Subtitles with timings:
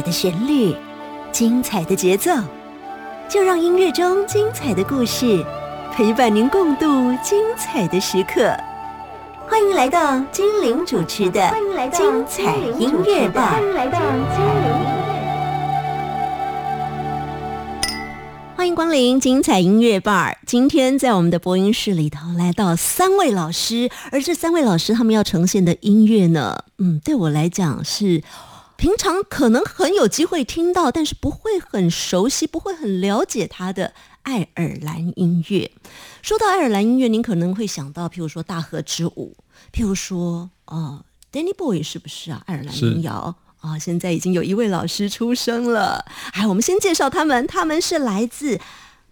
[0.00, 0.74] 彩的旋律，
[1.30, 2.30] 精彩的节奏，
[3.28, 5.44] 就让音乐中精彩的故事
[5.92, 6.86] 陪伴您共度
[7.22, 8.50] 精彩的时刻。
[9.46, 11.52] 欢迎来到精灵主持的
[11.92, 13.50] 精彩音乐吧！
[13.50, 14.72] 欢迎来到精灵。
[18.56, 20.36] 欢迎光临精彩音乐 bar。
[20.46, 28.22] 今天在我们的播音室里头来到三位老师，而这三位老师他们要呈现的音乐呢，嗯，对我来讲是。
[28.80, 35.70] 平常可能很有机会听到，但是不会很熟悉，不会很了解他的爱尔兰音乐。
[36.22, 39.36] 说到爱尔兰音乐，您可能会想到，譬如说《大河之舞》，
[39.78, 42.42] 譬如说，哦，Danny Boy 是不是啊？
[42.46, 46.02] 爱尔兰民谣啊，现在已经有一位老师出生了。
[46.32, 48.58] 哎，我们先介绍他们，他们是来自。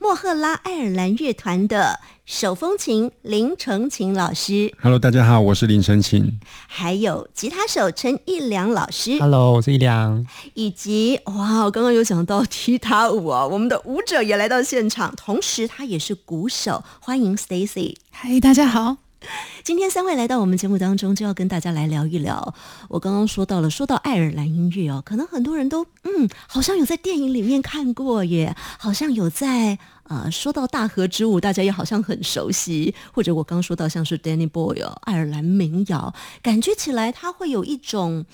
[0.01, 6.39] 莫赫拉爱尔兰乐团的手风琴林成琴老师，Hello，大家好，我是林成琴。
[6.69, 10.25] 还有吉他手陈一良老师，Hello，我是一良。
[10.55, 17.97] 以及哇，我刚刚有讲到踢踏舞啊，我们的舞者也来到现场，同时他也是鼓手，欢迎 Stacy。
[18.11, 19.08] 嗨，大家好。
[19.65, 22.55] 今天三位来到我们节目当中，就要跟大家来聊一聊。
[22.89, 32.95] 我刚刚说到了，说到爱尔兰音乐哦，可能很多人都嗯，好像有在电影里面看过耶，好像有在呃，说到大河之舞，大家也好像很熟悉。
[33.13, 38.25] 或者我刚说到像是 Danny Boy 爱尔兰民谣，感觉起来它会有一种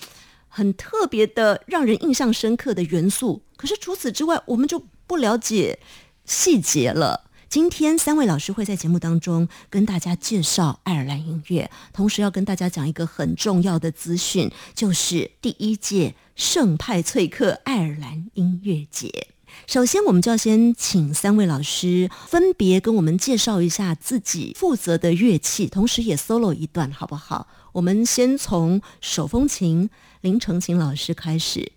[0.47, 3.41] 很特别的、让人印象深刻的元素。
[3.57, 5.79] 可是除此之外，我们就不了解
[6.25, 7.25] 细节了。
[7.47, 19.27] 今天三位老师会在节目当中跟大家介绍爱尔兰音乐，同时要跟大家讲一个很重要的资讯，就是第一届圣派翠克爱尔兰音乐节。
[19.67, 27.47] 首先，我们就要先请三位老师分别跟我们介绍一下自己负责的乐器，同时也 solo 一段，好不好？
[27.73, 29.89] 我们先从手风琴
[30.21, 31.71] 林成琴老师开始。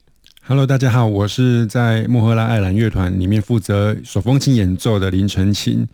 [0.48, 5.86] Hello，大家好，我是在莫赫拉爱尔兰乐团里面负责手风琴演奏的林晨琴。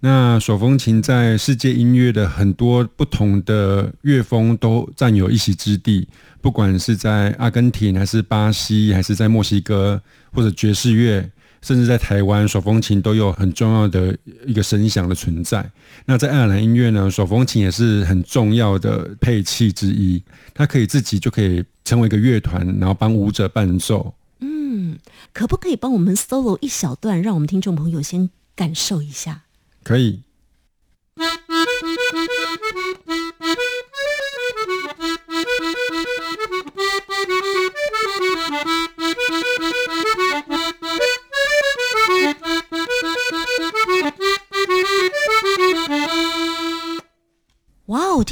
[0.00, 6.06] 那手风琴在世界音乐的很多不同的乐风都占有一席之地，
[6.42, 11.26] 不管是在阿根廷，还是巴西，还是在墨西哥，或者爵士乐。
[11.62, 15.70] 甚至在台湾，手风琴都有很重要的一个声响的存在。
[16.04, 20.22] 那在爱尔兰音乐呢，手风琴也是很重要的配器之一。
[20.52, 24.14] 它可以自己就可以成为一个乐团，然后帮舞者伴奏。
[24.40, 24.98] 嗯，
[25.32, 29.42] 可不可以帮我们 solo 一小段，让我们听众朋友先感受一下？
[29.84, 30.22] 可以。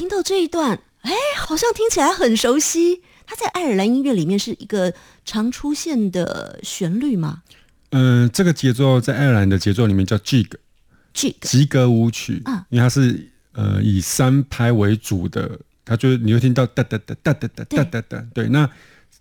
[0.00, 3.03] 听到这一段，哎，好像听起来很熟悉。
[3.27, 4.94] 它在爱尔兰音乐里面是一个
[5.27, 7.43] 常出现的旋律吗？
[7.91, 18.27] 嗯，这个节奏在爱尔兰的节奏里面叫 jig，jig 吉格舞曲啊，因为它是呃以三拍为主的，它就你会听到哒哒哒哒哒哒哒哒哒。
[18.33, 18.66] 对，那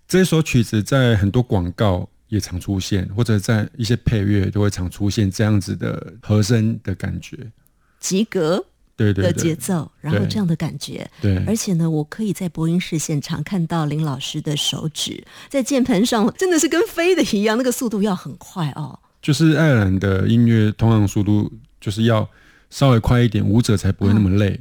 [0.07, 7.51] 这首曲子在很多广告也常出现，或者在一些配乐都会常出现这样子的和声的感觉，
[7.99, 8.65] 及格。
[9.13, 18.99] 的节奏，然后这样的感觉，对，而且呢，我可以在播音室现场看到林老师的手指在键盘上，真的是跟飞的一样，那个速度要很快哦。
[19.21, 21.51] 就是爱尔兰的音乐通常速度
[21.81, 22.27] 就是要
[22.69, 24.59] 稍微快一点，舞者才不会那么累。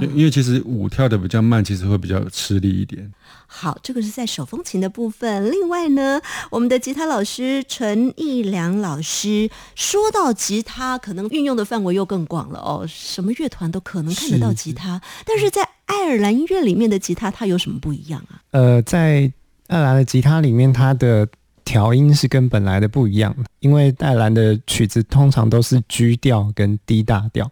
[0.00, 3.12] 因为其实舞跳的比较慢，其实会比较吃力一点。
[3.46, 5.50] 好，这个是在手风琴的部分。
[5.50, 12.84] 另外呢，我们的吉他老师陈义良老师说到吉他，可能运用的范围又更广了哦。
[12.88, 18.42] 什么乐团都可能看得到吉他，但是在爱尔兰音乐里面的吉他，它有什么不一样啊？
[18.50, 19.32] 呃，在
[19.68, 21.26] 爱尔兰的吉他里面，它的
[21.64, 27.50] 调音是跟本来的不一样，因为爱尔兰的曲子通常都是 G 调跟 D 大调。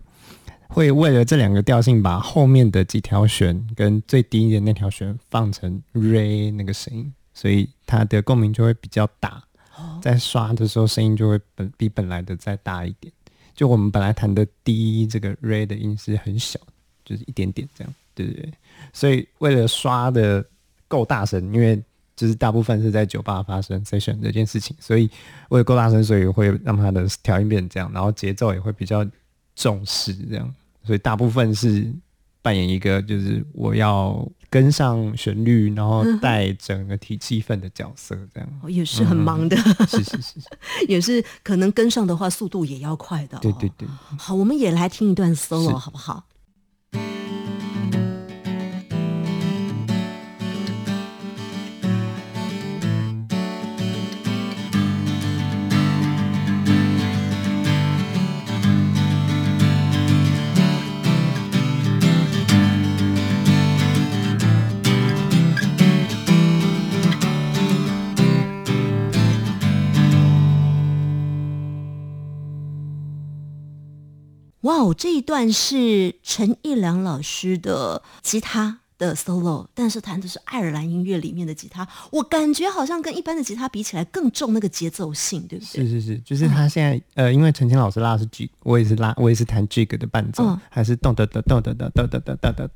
[0.68, 9.42] 会为了这两个调性，把后面的几条弦跟最低的那条弦放成 re 那个声音，所以它的共鸣就会比较大。
[10.00, 13.12] 在刷的时候，声音就会本比本来的再大一点。
[13.54, 16.58] 就我们本来弹的低这个 re 的音是很小，
[17.04, 18.52] 就是一点点这样，对不对？
[18.92, 20.44] 所以为了刷的
[20.88, 21.82] 够大声，因为
[22.14, 25.08] 就是大部分是在酒吧发生 session 这件事情，所以
[25.50, 29.06] 为了够大声，所以会让它的调音变成这样，然后节奏也会比较
[29.56, 30.55] 重视这样。
[30.85, 31.93] 所以大部分是
[32.43, 39.56] 扮演一个，就是我要跟上旋律，然后带整个体气氛的角色，这样也是很忙的。
[39.88, 40.35] 是是是，
[40.87, 43.37] 也是可能跟上的话，速度也要快的。
[43.38, 43.88] 对对对。
[44.17, 46.25] 好，我们也来听一段 solo，好不好？
[74.66, 85.86] 哇哦，这一段是陈义良老师的吉他的 solo，但是弹的是爱尔兰音乐里面的吉他，我感觉好像跟一般的吉他比起来更重那个节奏性，对不对？
[85.86, 90.60] 是是是，就是他现在、呃，因为陈清老师拉的是 G，我也是拉，我也是弹 G 的伴奏，嗯。
[90.68, 92.68] 还是咚哒哒咚哒哒咚哒哒咚哒哒，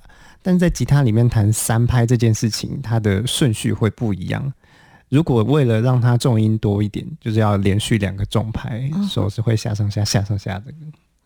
[0.43, 4.53] 但是在吉他里面弹三拍这件事情，它的顺序会不一样。
[5.09, 9.09] 如果为了让它重音多一点，就是要连续两个重拍，嗯。
[9.09, 10.73] 手是会下上下下上下的，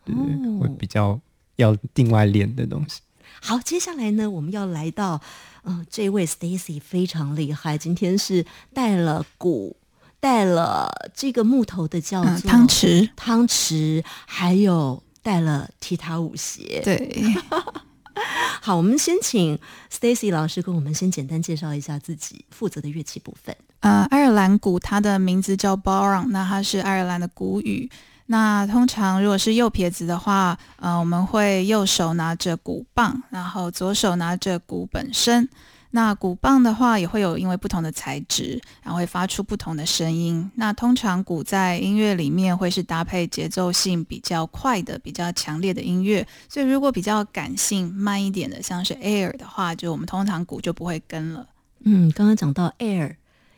[0.05, 1.19] 对对，哦会比较
[1.57, 3.01] 要另外练的东西。
[3.41, 5.21] 好，接下来呢，我们要来到，
[5.63, 9.75] 嗯、这位 Stacy 非常厉害，今天是带了鼓，
[10.19, 16.81] 带了这个木头的叫嗯，做汤匙，汤匙，还有带了踢踏舞鞋。
[16.83, 17.35] 对，
[18.61, 19.59] 好，我们先请
[19.91, 23.55] Stacy 老师跟我们先简单介绍一下自己负责的乐器部分。
[23.81, 27.91] 呃，爱尔兰鼓它的名字叫 Baron，那它是爱尔兰的古语。
[28.27, 35.47] 那通常如果是右撇子的话，呃，我们会右手拿着鼓棒，然后左手拿着鼓本身。
[35.91, 40.51] 那鼓棒的话也会有因为不同的材质，然后会发出不同的声音。
[40.55, 51.47] 那通常鼓在音乐里面会是搭配节奏性比较快的、比较强烈的音乐，所以如果比较感性慢一点的，像是 air 的话，就我们通常鼓就不会跟了。
[51.85, 53.15] 嗯，刚刚讲到 air，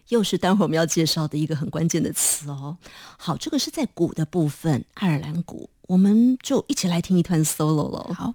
[0.10, 2.78] 又是待会儿我们要介绍的一个很关键的词哦。
[3.18, 8.14] 好，这个是在鼓的部分，爱尔兰鼓，我们就一起来听一段 solo 喽。
[8.14, 8.34] 好。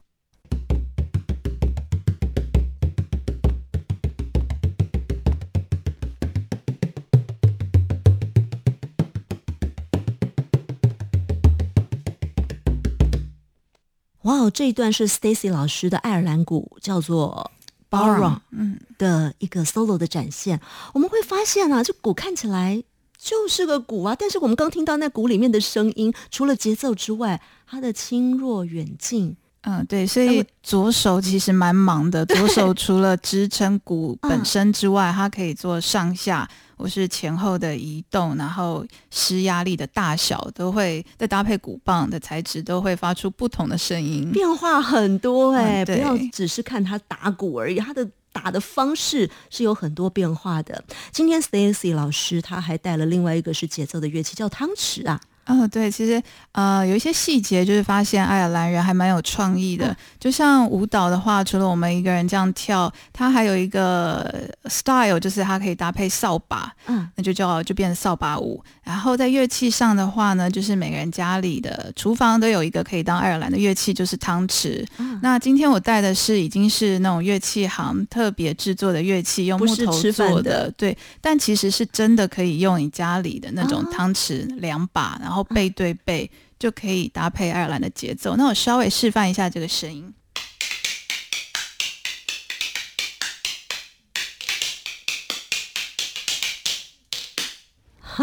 [14.25, 17.51] 哇哦，这一段是 Stacy 老师的爱尔兰鼓，叫做
[17.93, 20.61] Baron 嗯，的一个 solo 的展现。
[20.95, 22.83] 我们会发现啊，这鼓看起来
[23.19, 29.37] 就是个鼓啊，但是我们刚听到那鼓里面的声音，除了节奏之外，它的轻弱远近。
[29.63, 32.27] 嗯，对，所以左手其实蛮忙的。
[32.27, 44.33] 左手除了支撑骨 本身之外，它可以做上下或是前后的移动，然后施压力的大小都会再搭配鼓棒的材质，都会发出不同的声音。
[44.33, 50.83] 变化很多哎、嗯不要只是看它打鼓而已，它的打的方式是有很多变化的。
[51.13, 55.21] 今天 Stacy 老师他还带了另外一个是节奏的乐器，叫汤匙啊。
[55.47, 56.23] 哦，对，其实
[56.53, 59.97] 呃有一些细节，就是发现爱尔兰人还蛮有创意的。
[60.21, 68.63] 就像舞蹈的话，除了我们一个人这样跳，它还有一个 style，就是它可以搭配扫把，嗯，那就叫就变成扫把舞。
[68.85, 74.87] 然后在乐器上的话呢，就是每个人家里的厨房都有一个可以当爱尔兰的乐器，就是汤匙。
[74.99, 86.29] 嗯那今天我带的是已经是那种乐器行特别制作的乐器，用木头做的对，但其实是真的可以用你家里的那种啊汤匙两把，然后背对背。
[86.59, 88.37] 就可以搭配爱尔兰的节奏。
[88.37, 90.15] 那我稍微示范一下这个声音。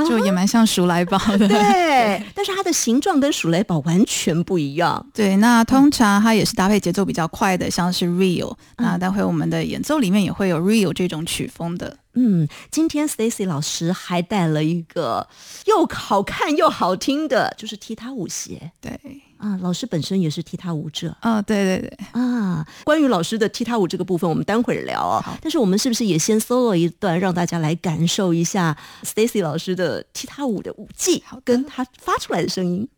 [0.08, 5.06] 就也蛮像鼠来宝的，对， 但是它的形状跟鼠来宝完全不一样。
[5.14, 11.98] 对，那通常它也是搭配节奏比较快的，像是 real、嗯那待会我们的演奏里面也会有 real 这种曲风的。
[12.14, 15.28] 嗯，今天 Stacy 老师还带了一个
[15.66, 18.92] 又好看又好听的，就是踢踏舞鞋对，
[19.38, 19.58] 啊。
[19.62, 22.66] 老师本身也是踢踏舞者哦，对对对，啊。
[22.84, 25.24] 关于老师的踢踏舞这个部分，我们待会儿聊哦。
[25.42, 32.90] 但是我们是不是也先 solo 一段，让大家来感受一下 Stacy 老师的踢踏舞的舞技好跟他发出来的声音？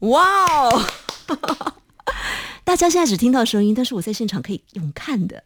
[0.00, 0.82] 哇哦！
[2.64, 5.42] 大家现在只听到声音，但是我在现场可以用看的，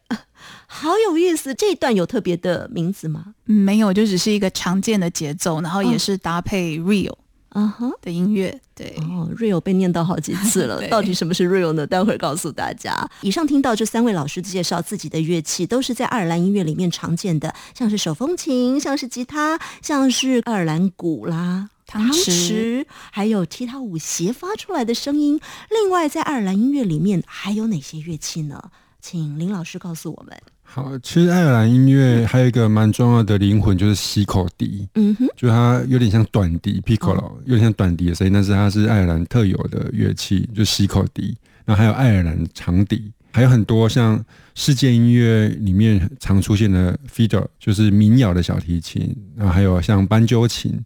[0.67, 1.53] 好有意思。
[1.55, 3.33] 这一段有特别的名字吗？
[3.47, 7.15] 嗯没有，就只是一个常见的节奏，然后也嗯是搭配 real
[7.49, 7.89] 啊哈。
[8.01, 8.59] 的音乐。
[8.75, 11.87] 对，哦，real 被念到好几次了，到底什么是 real 呢？
[11.87, 13.09] 待会儿告诉大家。
[13.21, 21.69] 以上听到这三位老师介绍自己的乐器，都是在爱尔兰音乐里面常见的，像是手风琴，像是吉他，像是爱尔兰鼓啦。
[21.85, 25.39] 汤匙还有踢踏舞鞋发出来的声音。
[25.69, 28.71] 另外，在爱尔兰音乐里面还有哪些乐器呢？
[29.01, 30.35] 请林老师告诉我们。
[30.63, 41.37] 好，其实爱尔兰音乐还有一个蛮重要的灵魂，就是西口笛，嗯哼，就它有点像短笛 （piccolo），有点像短笛的声音，但是它是爱尔兰特有的乐器，就西口笛。
[41.65, 44.23] 然后还有爱尔兰长笛，还有很多像
[44.53, 50.79] 世界音乐里面常出现的 fiddle，就是民谣的小提琴，然后还有像斑鸠琴，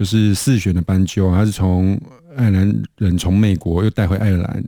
[0.00, 1.92] 就是四弦的斑鸠，它是从
[2.34, 4.64] 爱尔兰人从美国又带回爱尔兰，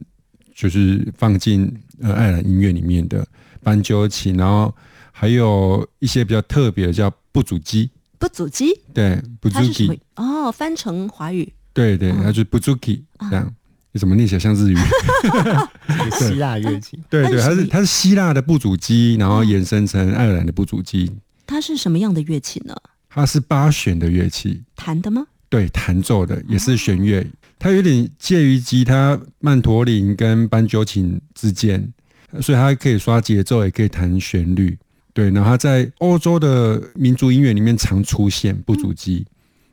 [0.54, 3.26] 就是放进呃爱尔兰音乐里面的
[3.62, 4.74] 斑鸠琴，然后
[5.10, 10.02] 还有一些比较特别的叫不足鸡，不足鸡，对，不足它是什么鸡，？
[10.16, 13.50] 哦，翻成华语，对对，哦它就是不足鸡啊这样。
[13.92, 14.76] 你怎么念起来像日语？
[15.88, 21.10] 一个希腊乐器，对对，它是它是希腊的不足鸡，然后嗯衍生成爱尔兰的不足鸡，
[21.46, 22.76] 它是什么样的乐器呢？
[23.14, 25.26] 它是八弦的乐器，弹的吗？
[25.50, 27.26] 对，弹奏的也是弦乐，
[27.58, 31.92] 它有点介于吉他、曼陀林跟斑鸠琴之间，
[32.40, 34.78] 所以它可以刷节奏，也可以弹旋律。
[35.12, 39.26] 对，然后它在欧洲的民族音乐里面常出现不足鸡。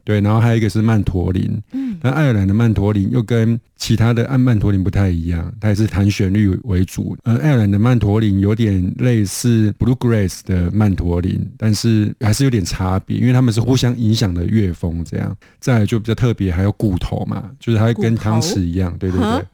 [0.10, 7.16] 对，然后还有一个是曼陀林，嗯，那爱尔兰的曼陀林又跟其他的按曼陀林不太一样，它也是弹旋律为主。
[7.26, 15.06] 呃，爱尔兰的曼陀林有点类似 bluegrass 的曼陀林，但是还是有点差别，因为他们是互相影响的乐风。
[15.06, 19.46] 这样，再来就比较特别，还有骨头嘛，就是它会跟汤匙一样，对对对。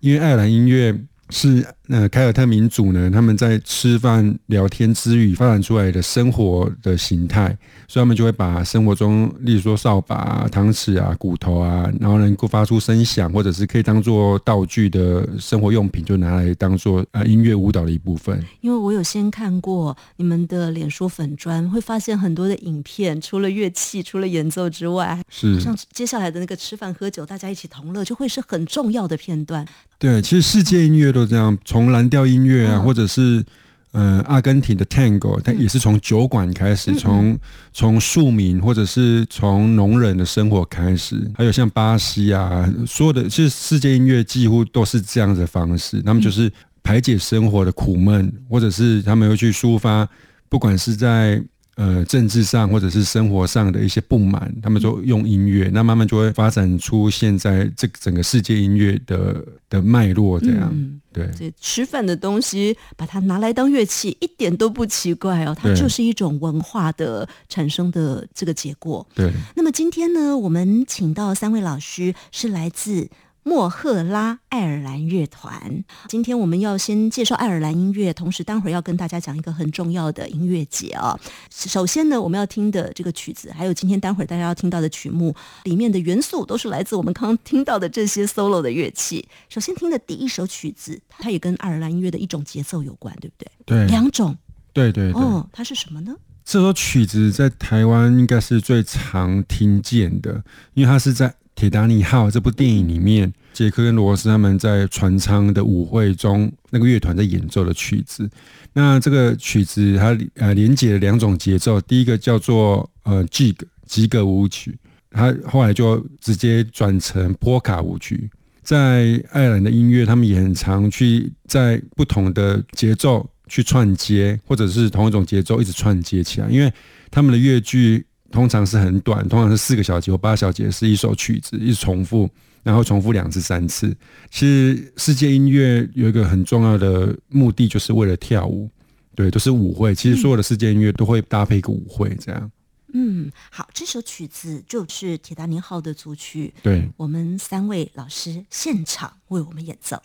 [0.00, 0.94] 因为爱尔兰音乐
[1.30, 7.54] 是呃凯尔特民族呢，他们在吃饭聊天之余发展出来的生活的形态，
[7.86, 18.42] 所以他们就会把生活中，例如说扫把、啊、汤匙啊、骨头啊，然后能够发出声响，或者是可以当做道具的生活用品，就拿来当做呃音乐舞蹈的一部分。
[18.62, 29.66] 因为我有先看过你们的脸书粉砖，会发现很多的影片，除了乐器、除了演奏之外，是像接下来的那个吃饭喝酒，大家一起同乐，就会是很重要的片段。
[29.98, 32.82] 对，其实世界音乐都这样，从蓝调音乐啊，嗯。
[32.84, 33.44] 或者是
[33.92, 37.38] 呃阿根廷的 Tango，它也是从酒馆开始，嗯从
[37.72, 46.50] 从庶民或者是从农人的生活开始，还有像巴西啊，所有的其实世界音乐几乎都是这样的方式，他们就是
[46.82, 50.08] 排解生活的苦闷，或者是他们会去抒发，
[50.48, 51.42] 不管是在
[51.76, 61.30] 呃政治上或者是生活上的一些不满，他们就用音乐，那慢慢就会发展出现在这整个世界音乐的的脉络，这样、嗯对。
[61.38, 69.06] 这吃饭的东西，把它拿来当乐器，一点都不奇怪哦，它就是一种文化的产生的这个结果。
[69.14, 73.08] 对，那么今天呢，我们请到三位老师是来自。
[73.44, 81.18] 莫赫拉爱尔兰乐团，今天我们要先介绍爱尔兰音乐，同时待会儿要跟大家讲一个很重要的音乐节啊、
[81.50, 85.34] 首先呢，我们要听的这个曲子，还有今天待会儿大家要听到的曲目
[85.64, 89.28] 里面的元素，都是来自我们刚刚听到的这些 solo 的乐器。
[89.48, 93.50] 首先听的第一首曲子，它也跟爱尔兰音乐的一种节奏有关，对不对？
[93.66, 94.36] 对，两种
[94.72, 95.20] 对对对。
[95.20, 96.14] 哦，它是什么呢？
[96.44, 100.44] 这首曲子在台湾应该是最常听见的，
[100.74, 101.28] 因为它是在
[101.62, 108.28] 《铁达尼号》这部电影里面，杰克跟罗斯他们在船舱的舞会中，那个乐团在演奏的曲子。
[108.72, 113.54] 那这个曲子它呃连接了两种节奏，第一个叫做呃 jig
[113.86, 114.76] 吉格舞曲，
[115.12, 118.28] 它后来就直接转成波卡舞曲。
[118.64, 126.72] 在爱尔兰的音乐，他们也很常去在不同的节奏去串接，或者是同一种节奏一直串接起来，因为
[127.08, 132.28] 他们的乐句通常是很短，通常是四个小节或八小节是一首曲子，一直重复，
[132.62, 133.94] 然后重复两次、三次。
[134.30, 138.68] 其实世界音乐有一个很重要的目的，就是为了跳舞，
[139.14, 139.94] 对，都是舞会。
[139.94, 142.50] 其实所有的世界音乐都会搭配一个舞会，这样
[142.94, 146.88] 嗯，好，这首曲子就是《铁达尼号》的组曲，对。
[146.96, 150.02] 我们三位老师现场为我们演奏。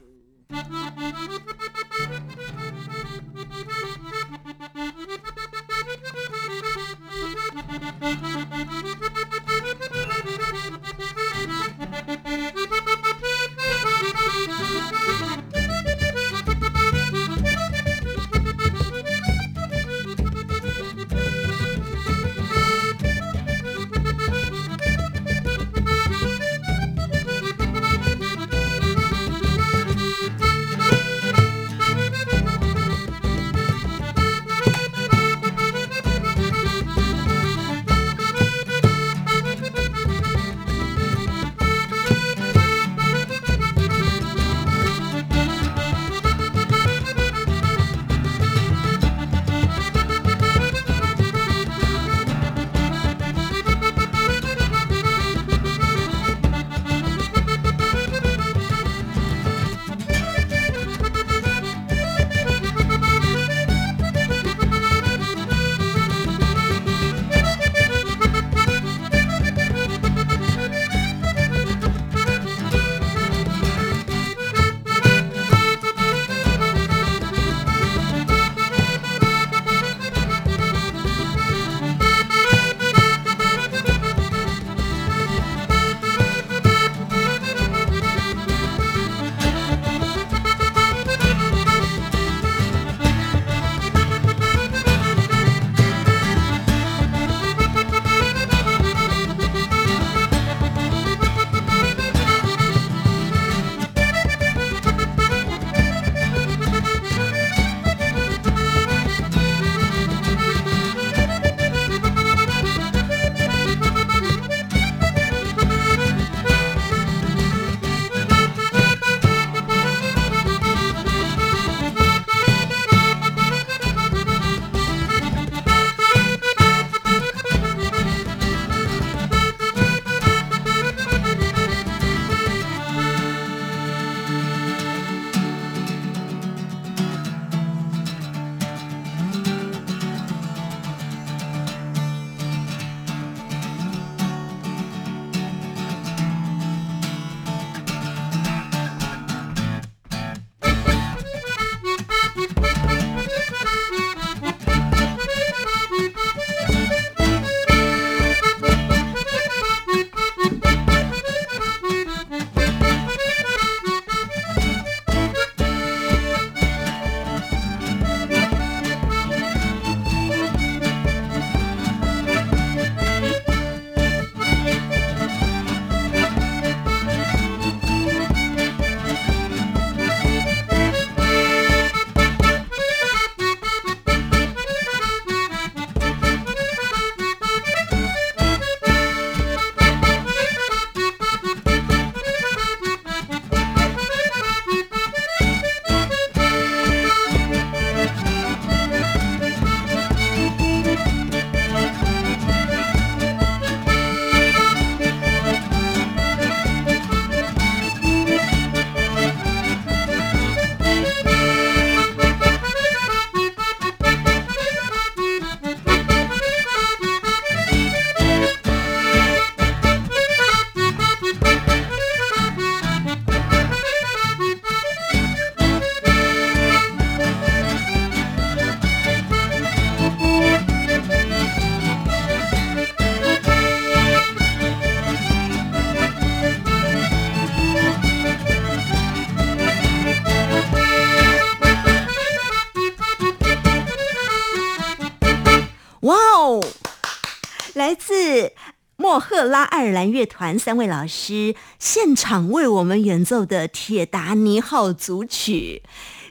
[249.88, 255.82] 尔兰乐团三位老师现场为我们演奏的《铁达尼号》组曲。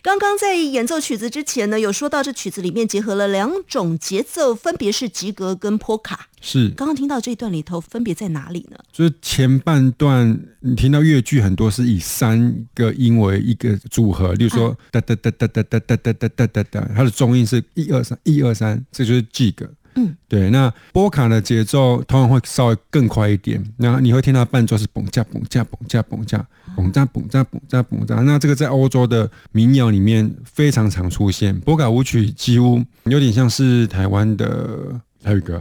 [0.02, 6.28] 刚刚在演奏曲子之前呢，有说到这曲子里面结合了两种节奏，分别是吉格跟波卡。
[6.40, 8.76] 是，刚刚听到这一段里头，分别在哪里呢？
[8.92, 19.68] 就是前半段你听到乐句很多是以三个音为一个组合，例如说哒哒哒哒哒哒哒哒哒哒哒哒，它的中音是一二三一二三，这就是吉格。
[19.96, 20.50] 嗯，对。
[20.50, 28.14] 那波卡的节奏通常会稍微更快一点，那你会听到伴奏是嘣架嘣架嘣架嘣架嘣架嘣架嘣架嘣架。
[28.16, 35.00] 那这个在欧洲的民谣里面非常常出现，波卡舞曲几乎有点像是台湾的。
[35.24, 35.60] 还有一个，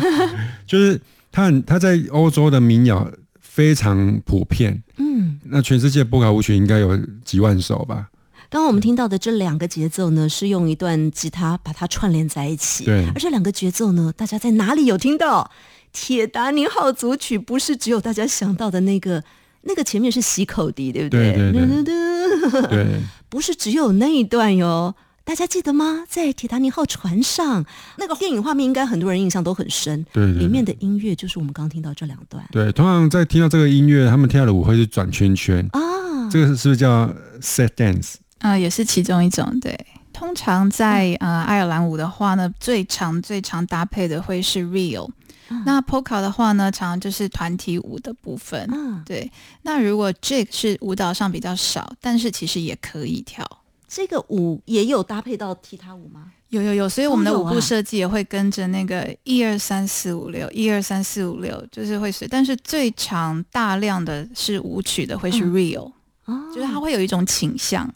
[0.66, 0.98] 就是
[1.30, 3.06] 它它在欧洲的民谣
[3.38, 4.82] 非常普遍。
[4.96, 8.08] 嗯，那全世界波卡舞曲应该有几万首吧？
[8.54, 12.84] 刚刚我们听到的这两个节奏呢，是用一段吉他把它串联在一起。
[12.84, 15.50] 对，而这两个节奏呢，大家在哪里有听到？
[15.92, 19.24] 铁达尼号组曲不是只有大家想到的那个，
[19.62, 21.34] 那个前面是洗口笛，对不对？
[21.34, 24.94] 对对对，对，不是只有那一段哟。
[25.24, 26.04] 大家记得吗？
[26.08, 27.66] 在铁达尼号船上，
[27.98, 30.06] 那个电影画面应该很多人印象都很深。
[30.12, 32.44] 对，里面的音乐就是我们刚刚听到这两段。
[32.52, 35.80] 对，通常在听到这个音乐，他们跳的舞会是转圈圈啊。
[36.30, 38.14] 这个是不是叫 set dance？
[38.44, 39.58] 啊，也是其中一种。
[39.58, 39.74] 对，
[40.12, 45.08] 通常在呃爱尔兰舞的话呢，最常最常搭配的会是 real。
[45.64, 48.68] 那 polka 的话呢，常常就是团体舞的部分。
[48.70, 49.30] 嗯，对。
[49.62, 53.48] 那如果 jig 是舞蹈上比较少，但是其实也可以跳。
[53.88, 56.32] 这个舞也有搭配到踢踏舞吗？
[56.50, 62.28] 有有有，所以我们的舞步设计也会跟着那个一二三四五六，一二三四五六，就是会随。
[62.28, 65.90] 但是最常大量的是舞曲的，会是 real，
[66.26, 67.88] 哦，就是它会有一种倾向。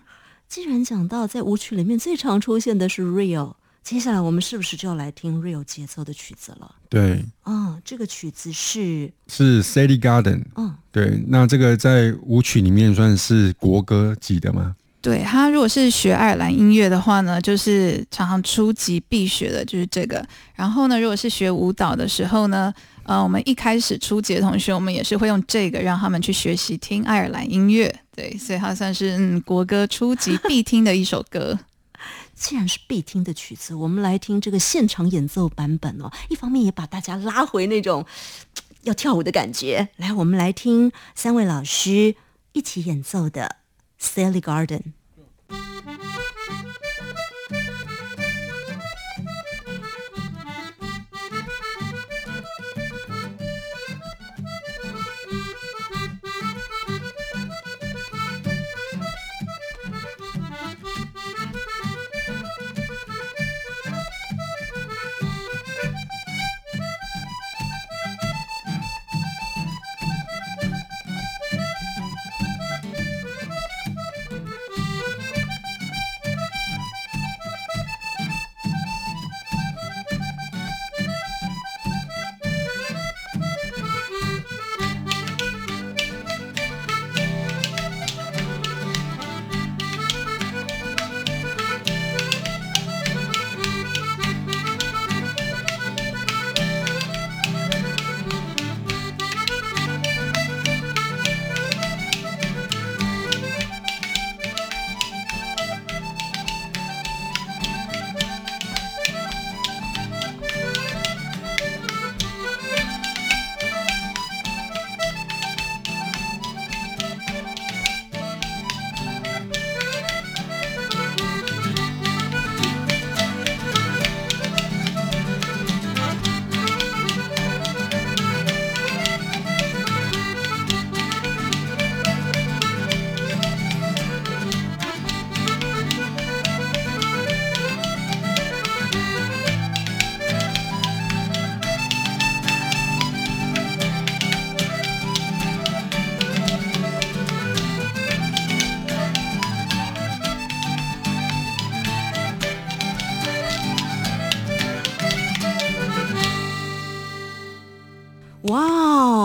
[0.48, 6.74] 既然讲到在舞曲里面最常出现的是 real，接下来我们是不是就要来听 real 节奏的曲子了？
[6.88, 14.74] 对，啊，这个曲子是是 City Garden，嗯，对，那这个在舞曲里面算是国歌级的吗？
[15.00, 20.26] 对他，如果是学爱尔兰音乐的话呢，就是常常初级必学的就是这个。
[20.54, 22.74] 然后呢，如果是学舞蹈的时候呢，
[23.08, 28.02] 呃，我们一开始初级的同学，我们也是会用这个让他们去学习听爱尔兰音乐。
[28.14, 31.58] 对，所以它算是嗯国歌初级必听的一首歌。
[32.36, 36.12] 既然是必听的曲子，我们来听这个现场演奏版本哦。
[36.28, 38.04] 一方面也把大家拉回那种
[38.82, 39.88] 要跳舞的感觉。
[39.96, 42.14] 来，我们来听三位老师
[42.52, 43.56] 一起演奏的。
[43.98, 44.82] Sally Garden.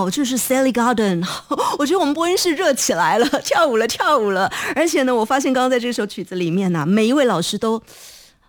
[0.10, 1.26] 就是 Sally Garden，
[1.80, 4.52] 我觉得我们播音室热起来了，跳舞了，跳舞了。
[4.76, 7.82] 而且呢，我发现刚刚在这首曲子里面呢，每一位老师都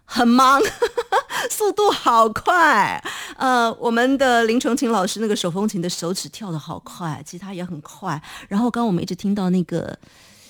[0.05, 0.61] 很忙，
[1.51, 3.03] 速度好快。
[3.37, 8.21] 呃，我们的林崇琴老师那个手风琴的手指跳的好快，吉他也很快。
[8.49, 9.99] 然后刚刚我们一直听到那个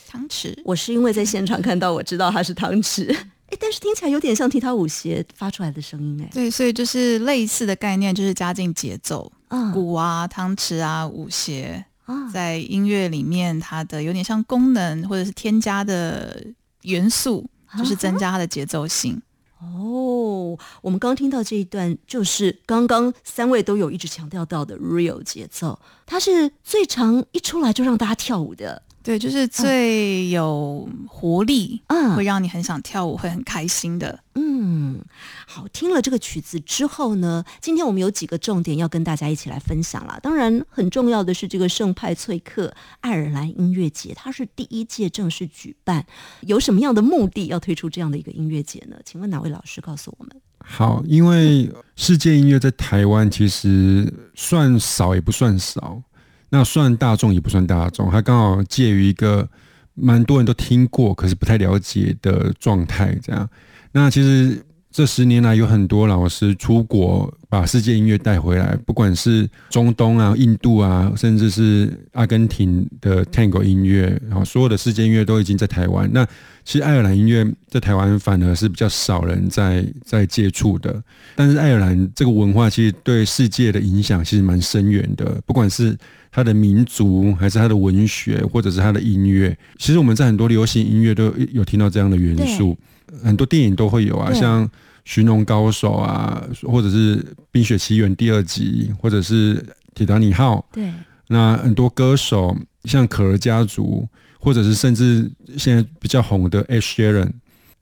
[0.08, 3.16] 汤匙，我是因为在现场看到，我知道他是汤匙。
[3.54, 16.44] 哎，但是听起来有点像踢踏舞鞋发出来的声音，哎，对，所以就是类似的概念，就是加进节奏，啊鼓啊、汤匙啊、舞鞋，啊，在音乐里面它的有点像功能或者是添加的
[16.82, 19.22] 元素，就是增加它的节奏性。
[19.60, 34.18] 哦，我们刚刚听到这一段，就是刚刚三位都有一直强调到的 real 节奏，它是最常一出来就让大家跳舞的，对，就是最有活力，嗯会让你很想跳舞，会很开心的。
[34.34, 34.98] 嗯，
[35.46, 40.18] 好，听了这个曲子之后呢，今天我们有几个重点要跟大家一起来分享啦。
[40.22, 46.06] 当然，很重要的是这个圣派翠克爱尔兰音乐节，它是第一届正式举办，
[46.40, 48.96] 有什么样的目的要推出这样的一个音乐节呢？
[49.04, 50.34] 请问哪位老师告诉我们？
[50.64, 56.02] 好，因为世界音乐在台湾其实算少也不算少，
[56.50, 59.48] 那算大众也不算大众，它刚好介于一个
[59.94, 63.18] 蛮多人都听过，可是不太了解的状态。
[63.22, 63.48] 这样，
[63.92, 76.08] 那其实这十年来有很多老师出国把世界音乐带回来，不管是中东啊、印度啊，甚至是阿根廷的 Tango 音乐，然后所有的世界音乐都已经在台湾。
[76.12, 76.24] 那
[76.64, 81.02] 其实爱尔兰音乐在台湾反而是比较少人在在接触的，
[81.34, 85.96] 但是爱尔兰这个文化其实对世界的影响其实蛮深远的，不管是
[86.34, 92.76] 它的民族，还是他的文学，或者是他的音乐，其实我们在很多流行音乐都有听到这样的元素，
[93.22, 94.66] 很多电影都会有啊，像
[95.04, 97.16] 《寻龙高手》啊，或者是
[97.52, 99.54] 《冰雪奇缘》第二集，或者是
[99.94, 100.92] 《铁达尼号》，对，
[101.28, 104.04] 那很多歌手，像可儿家族，
[104.40, 106.80] 或者是甚至现在比较红的 Ed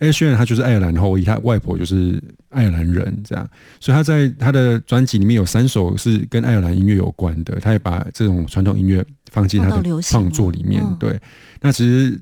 [0.03, 10.97] Sheeran，Ed Sheeran 他就是爱尔兰后裔，他外婆就是爱尔兰人，这样，所以他在他的专辑里面有三首是跟爱尔兰音乐有关的，他也把这种传统音乐放进他的行创作里面嗯。
[10.99, 11.21] 对，
[11.61, 12.21] 那其实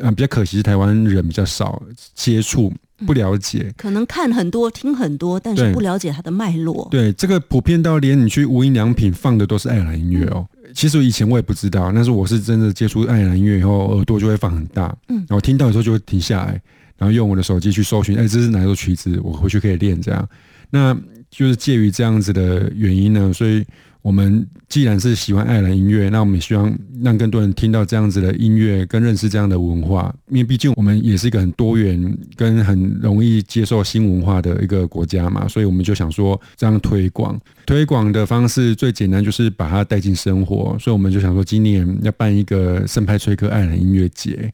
[0.00, 1.82] 呃比较可惜是台湾人比较少
[2.14, 2.72] 接触，
[3.06, 3.72] 不了解。
[3.76, 6.86] 可能看很多、听很多，但是不了解它的脉络。
[6.90, 10.46] 对，这个普遍到连你去无印良品放的都是爱尔兰音乐哦。
[10.72, 16.62] 其实以前我也不知道，但是我是真的接触爱尔兰音乐以后，耳朵就会放很大，嗯然后听到的时候就会停下来，
[17.00, 20.28] 然后用我的手机去搜寻，哎，这是哪首曲子，我回去可以练这样。
[20.68, 20.94] 那
[21.30, 23.64] 就是介于这样子的原因呢，所以
[24.02, 30.14] 我们既然是喜欢爱尔兰音乐，那我们也希望让更多人听到这样子的音乐，跟认识这样的文化。
[30.28, 37.40] 因为毕竟我们也是一个很多元、跟很容易接受新文化的一个国家嘛，所以我们就想说这样推广。
[37.64, 44.52] 推广的方式最简单就是把它带进生活，所以我们就想说今年要办一个圣派崔克爱尔兰音乐节。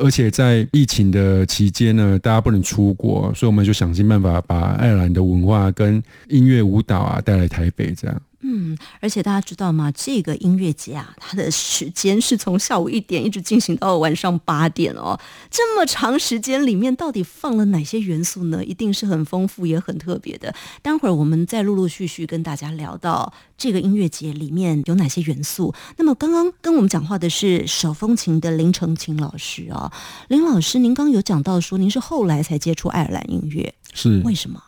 [0.00, 8.22] 而且在疫情的期间呢，大家不能出国，所以我们就想尽办法把爱尔兰的文化跟音乐舞蹈啊带来台北，这样。
[8.42, 9.90] 嗯，而且大家知道吗？
[9.92, 15.18] 这个音乐节啊，它的时间是从下午一点一直进行到晚上八点哦。
[15.48, 18.64] 这么长时间里面，到底放了哪些元素呢？
[18.64, 20.52] 一定是很丰富也很特别的。
[20.82, 25.72] 待会儿我们再陆陆续续跟大家聊到这个音乐节里面有哪些元素。
[25.96, 29.92] 那么刚刚跟我们讲话的是手风琴的林成琴老师哦。
[30.28, 34.60] 林老师，您刚刚有讲到说您是后来才接触爱尔兰音乐，是为什么？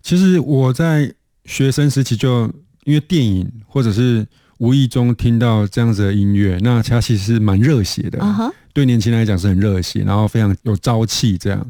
[0.00, 1.12] 其实我在
[1.44, 2.50] 学生时期就
[2.84, 4.26] 因为电影或者是
[4.58, 8.18] 无意中听到这样子的音乐，那它其实是蛮热血的，
[8.72, 11.66] 对年轻人来讲是很热血，然后非常有朝气这样。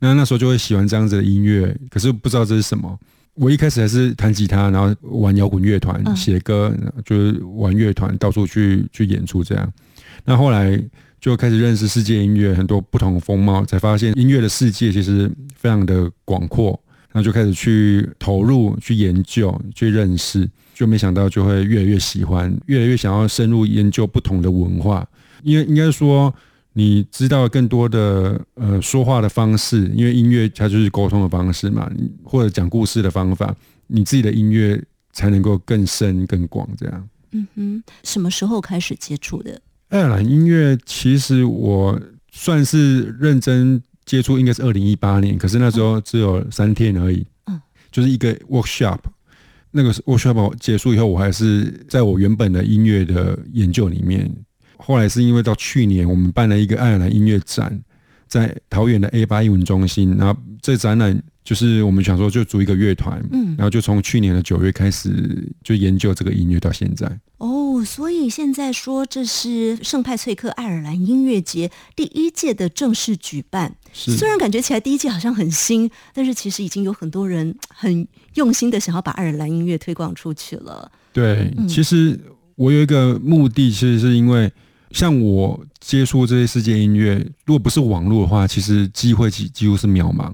[0.00, 2.98] 那那时候就会喜欢这样子的音乐，可是不知道这是什么。
[3.34, 6.72] 我一开始还是弹吉他，然后玩摇滚乐团嗯，写歌，
[7.04, 9.72] 就是玩乐团，到处去去演出这样。
[10.24, 10.80] 那后来
[11.20, 16.78] 就开始认识世界音乐很多不同的风貌，才发现音乐的世界其实非常的广阔。
[17.14, 25.06] 然后就开始去投入、去研究、去认识，就没想到就会越来越喜欢，越来越想要深入研究不同的文化。
[25.44, 26.34] 因为应该说，
[26.72, 31.88] 你知道更多的呃说话的方式，因为音乐它就是沟通的方式嘛，
[32.24, 33.54] 或者讲故事的方法，
[33.86, 37.08] 你自己的音乐才能够更深更广这样。
[37.30, 39.60] 嗯哼，什么时候开始接触的？
[39.90, 42.00] 爱尔兰音乐其实我
[42.32, 47.26] 算是认真接触，应该是二零一八年，可是那时候只有三天而已。
[47.46, 48.98] 嗯，就是一个 workshop。
[49.70, 54.30] 那个 workshop 结束以后，我还是在我原本的音乐的研究里面。
[54.76, 57.80] 后来是因为到去年，我们办了一个爱尔兰音乐展，
[58.34, 60.16] 在桃园的 A 八艺文中心。
[60.18, 67.06] 然后这展览就是我们想说，就组一个乐团，嗯然后就从去年的九月开始就研究这个音乐到现在。
[67.38, 73.76] 哦，所以现在说这是圣派翠克爱尔兰音乐节第一届的正式举办。
[73.92, 80.90] 是虽然感觉起来第一届好像很新，但是其实已经有很多人很用心的想要把爱尔兰音乐推广出去了。
[81.12, 82.18] 对，嗯其实
[82.56, 84.50] 我有一个目的，其实是因为
[84.94, 90.32] 像我接触这些世界音乐，如果不是网络的话，其实机会几几乎是渺茫。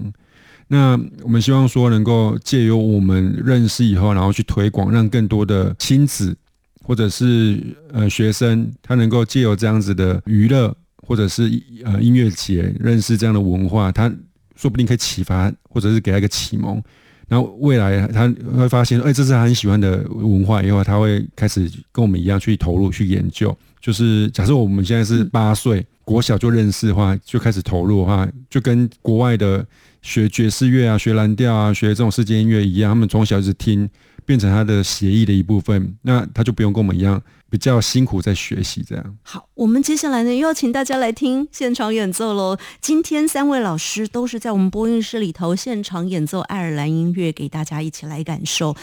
[0.67, 0.91] 那
[1.23, 6.37] 我们希望说，能够借由我们认识以后，然后去推广，让更多的亲子
[6.83, 10.73] 或者是呃学生，他能够借由这样子的娱乐
[11.07, 11.51] 或者是
[11.83, 14.13] 呃音乐节，认识这样的文化，他
[14.55, 16.79] 说不定可以启发，或者是给他一个启蒙。
[17.27, 23.57] 然后未来他会发现，哎，这是他很喜欢的文化，以后他会开始跟我们一样去投入去研究。
[23.81, 29.65] 就是假设我们现在是八岁，国小就认识的话，就开始投入的话，就跟国外的。
[30.03, 33.87] 学爵士乐啊，学蓝调啊，学这种世界音乐一样，他们从小就是听，
[34.25, 39.17] 变成他的协议的一部分，那他就不用跟我们一样比较辛苦在学习这样。
[39.23, 42.57] 好，我们接下来呢又要请大家来听现场演奏喽。
[42.79, 48.73] 今天三位老师都是在我们播音室里头现场演奏爱尔兰音乐，给大家一起来感受。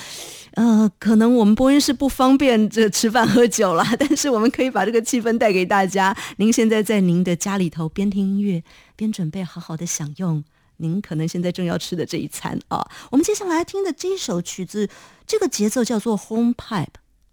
[0.53, 6.15] 呃，可能我们播音室不方便这吃饭喝酒啦，但是我们可以把这个气氛带给大家。
[6.37, 8.63] 您现在在您的家里头边听音乐
[8.95, 10.45] 边准备好好的享用。
[10.77, 14.91] 您可能现在正要吃的这一餐啊，我们接下来听的这一首曲子，
[15.27, 16.87] 这个节奏叫做 Home Pipe。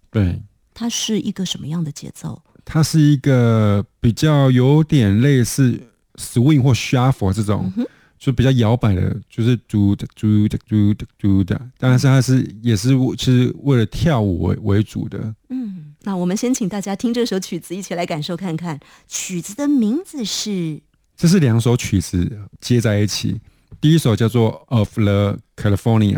[0.09, 0.41] 对，
[0.75, 2.39] 它是一个什么样的节奏？
[2.63, 5.79] 它是一个比较有点类似
[6.15, 7.71] swing 或 shuffle 这种，
[8.19, 11.59] 就比较摇摆的，就是嘟的嘟的嘟的嘟的。
[11.77, 15.33] 但是它是也是其实为了跳舞为为主的。
[15.49, 18.79] 嗯，那我们先请大家听这首曲子，一起来感受看看。
[19.07, 20.81] 曲子的名字是。
[21.15, 23.39] 这是两首曲子接在一起，
[23.79, 26.17] 第一首叫做《Of the California》，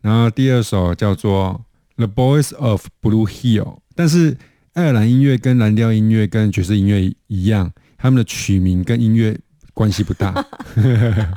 [0.00, 1.60] 然后第二首叫做
[1.96, 3.64] 《The Boys of Blue Hill》。
[3.94, 4.36] 但是
[4.72, 9.38] 爱尔兰音乐跟蓝调音乐跟爵士音乐一样，他们的曲名跟音乐
[9.74, 10.34] 关系不大。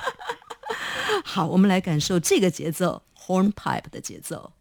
[1.24, 4.54] 好，我们来感受这个节奏，Hornpipe 的节奏。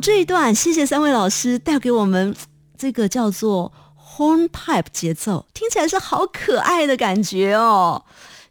[0.00, 2.34] 这一段，谢谢三位老师带给我们
[2.78, 3.70] 这个叫做
[4.16, 8.04] hornpipe 节奏，听起来是好可爱的感觉哦。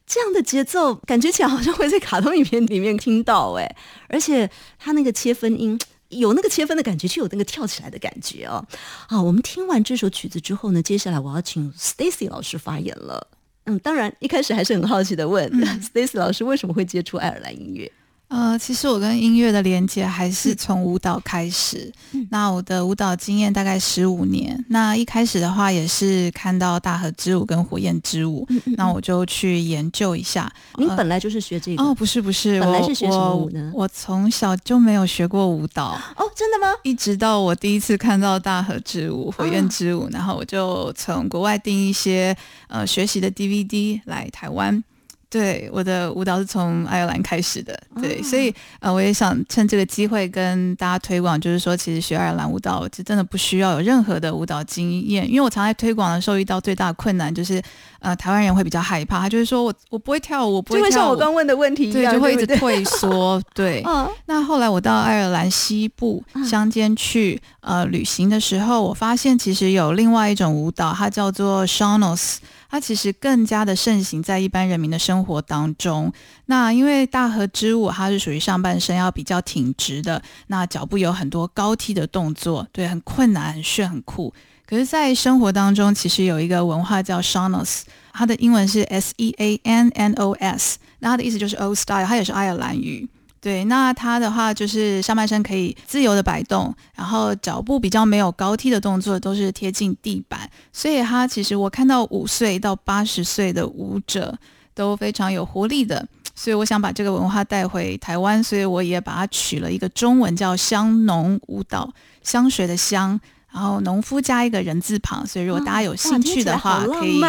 [0.06, 3.76] 这样的节奏，感觉起来好像会在卡通影片里面听到哎，
[4.08, 8.64] 而且它那个切分音有那个切分的感觉，却有那个跳起来的感觉哦。
[9.08, 13.28] 好，我们听完这首曲子之后呢，接下来我要请 Stacy 老师发言了。
[13.66, 15.48] 嗯，当然一开始还是很好奇的问
[15.82, 17.92] Stacy 老师为什么会接触爱尔兰音乐。
[18.30, 21.92] 呃，其实我跟音乐的连接还是从舞蹈开始。
[22.30, 24.64] 那我的舞蹈经验大概十五年。
[24.70, 30.52] 那一开始的话也是看到大河之舞跟火焰之舞，那我就去研究一下。
[30.78, 31.84] 您本来就是学这个？
[31.84, 33.72] 哦，不是不是，本来是学什么舞呢？
[33.74, 36.00] 我从小就没有学过舞蹈。
[36.16, 36.72] 哦，真的吗？
[36.84, 42.36] 一直到我第一次看到大河之舞、火焰之舞，然后我就从国外订一些
[42.68, 44.84] 呃学习的 DVD 来台湾。
[45.30, 57.62] 对，我的舞蹈是从爱尔兰开始的，对，所以呃，我也想趁这个机会跟大家推广，就是说，其实学爱尔兰舞蹈，就真的不需要有任何的舞蹈经验，因为我常在推广的时候遇到最大的困难就是，
[58.00, 63.40] 呃，台湾人会比较害怕，他就是说我我不会跳舞，我不会跳舞，就会像我刚问的问题一样，就会一直退缩。
[63.54, 63.84] 对，
[64.26, 72.38] 那后来我到爱尔兰西部乡间去呃旅行的时候，我发现其实有另外一种舞蹈，它叫做 Shanos。
[72.70, 76.14] 它其实更加的盛行在一般人民的生活当中。
[76.46, 84.34] 那因为大河之舞，它是属于上半身要比较挺直的，那脚步有很多高踢的动作，对，很困难，很炫，很酷。
[84.68, 87.82] 可是，在生活当中，其实有一个文化叫 Shanos，
[88.14, 93.10] 它的英文是 S E A N N O S，那它的意思就是 Old Style，它也是爱尔兰语。
[93.42, 100.50] 对，那它的话就是上半身可以自由的摆动，然后脚步比较没有高踢的动作，都是贴近地板。
[100.74, 104.38] 所以它其实我看到五岁到八十岁的舞者
[104.74, 113.20] 都非常有活力的，所以我想把这个文化带回台湾，所以我也把它取了一个中文叫香农舞蹈，香水的香。
[113.52, 117.20] 然后农夫加一个人字旁，所以如果大家有兴趣的话，可以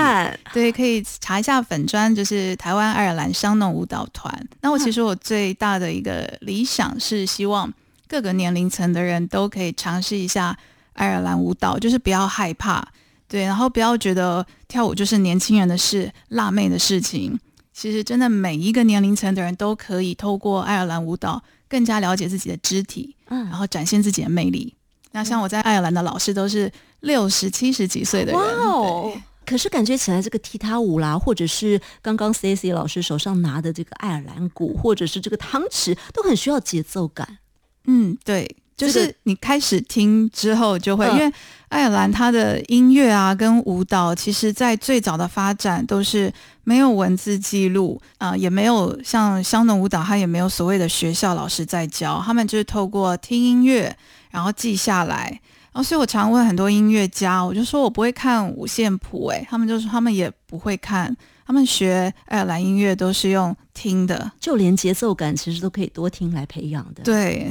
[0.52, 4.46] 对可以查一下粉砖，就是台湾爱尔兰香农舞蹈团。
[4.60, 7.72] 那我其实我最大的一个理想是希望
[8.06, 10.56] 各个年龄层的人都可以尝试一下
[10.92, 12.86] 爱尔兰舞蹈，就是不要害怕，
[13.26, 17.38] 对，然后不要觉得跳舞就是年轻人的事、辣妹的事情。
[17.72, 24.74] 其实真的每一个年龄层的人都可以透过爱尔兰舞蹈更加了解自己的肢体，嗯，然后展现自己的魅力。
[25.12, 29.12] 那像我在爱尔兰的老师都是六十七十几岁的人，哇哦！
[29.44, 37.38] 可是感觉起来这个踢踏舞啦，或者是刚刚 C C 老师手上拿的这个爱尔兰鼓，或者是这个汤匙，都很需要节奏感。
[37.86, 41.32] 嗯，对，就是你开始听之后就会，因为
[41.68, 46.32] 爱尔兰它的音乐啊跟舞蹈，其实在最早的发展都是
[46.62, 53.96] 没有文字记录啊，也没有像香农舞蹈，它也没有所谓的学校老师在教，他们就是透过听音乐。
[54.30, 55.40] 然后记下来，
[55.72, 61.14] 然后所以我常问很多音乐家，我就说我不会看五线谱，诶，他们就说他们也不会看，
[61.46, 67.02] 他们学爱尔兰音乐都是用听的，就连节奏感其实都可以多听来培养的。
[67.02, 67.50] 对，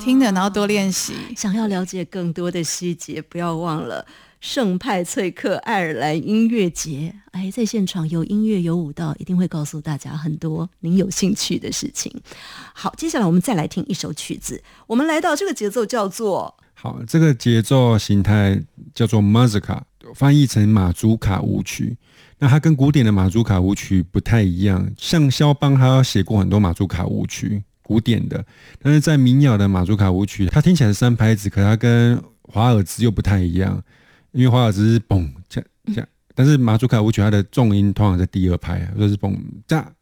[0.00, 1.14] 听的，然后多练习。
[1.36, 4.04] 想要了解更多的细节，不要忘了。
[4.40, 12.10] 圣派翠克爱尔兰音乐节，哎，在现场有音乐有舞蹈，一定会告诉大家很多您有兴趣的事情。
[12.72, 18.58] 好，接下来我们再来听一首曲子，我们来到这个节奏叫做好，这个节奏形态
[18.94, 19.82] 叫做 Mazurka，
[20.14, 21.98] 翻译成马祖卡舞曲。
[22.38, 28.42] 那它跟古典的马祖卡舞曲不太一样，像肖邦他写过很多马祖卡舞曲，古典的，
[28.80, 33.84] 但是在民谣的马祖卡舞曲，它听起来是三拍子，可它跟华尔兹又不太一样。
[34.32, 35.60] 因为华尔兹是嘣这
[35.94, 39.92] 样，但是马祖卡舞曲它的重音通常在第二拍啊，就是嘣炸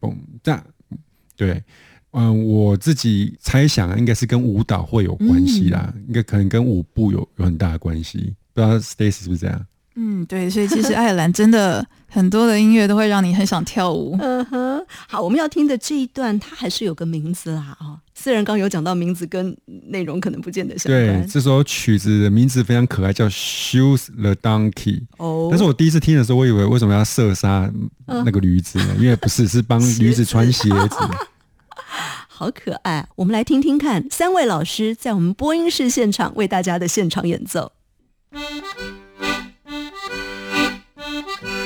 [0.00, 0.62] 嘣炸，
[1.36, 1.62] 对，
[2.12, 9.66] 嗯，我自己猜想应该是跟舞蹈会有关系啦，应该可能跟舞步有有很大的关系，不知道 Stacy 是不是这样？
[10.00, 14.16] 嗯，对，所以其实爱尔兰真的 很多的音乐都会让你很想跳舞。
[14.20, 17.98] 嗯哼，好，我们要听的这一段，它还是有个名字啦啊。
[18.14, 19.56] 虽然刚有讲到名字跟
[19.88, 21.22] 内容可能不见得相关。
[21.22, 24.72] 对，这首曲子的名字非常可爱，叫《Shoes the Donkey》。
[25.16, 27.68] 哦，但是我第一次听的时候，我以为为什么要射杀
[28.06, 28.94] 那个驴子呢？
[29.00, 30.96] 因为不是，是帮驴子穿鞋子。
[32.28, 37.72] 好可爱，我们来听听看，三位老师在我们播音室现场为大家的现场演奏。
[41.08, 41.57] 哇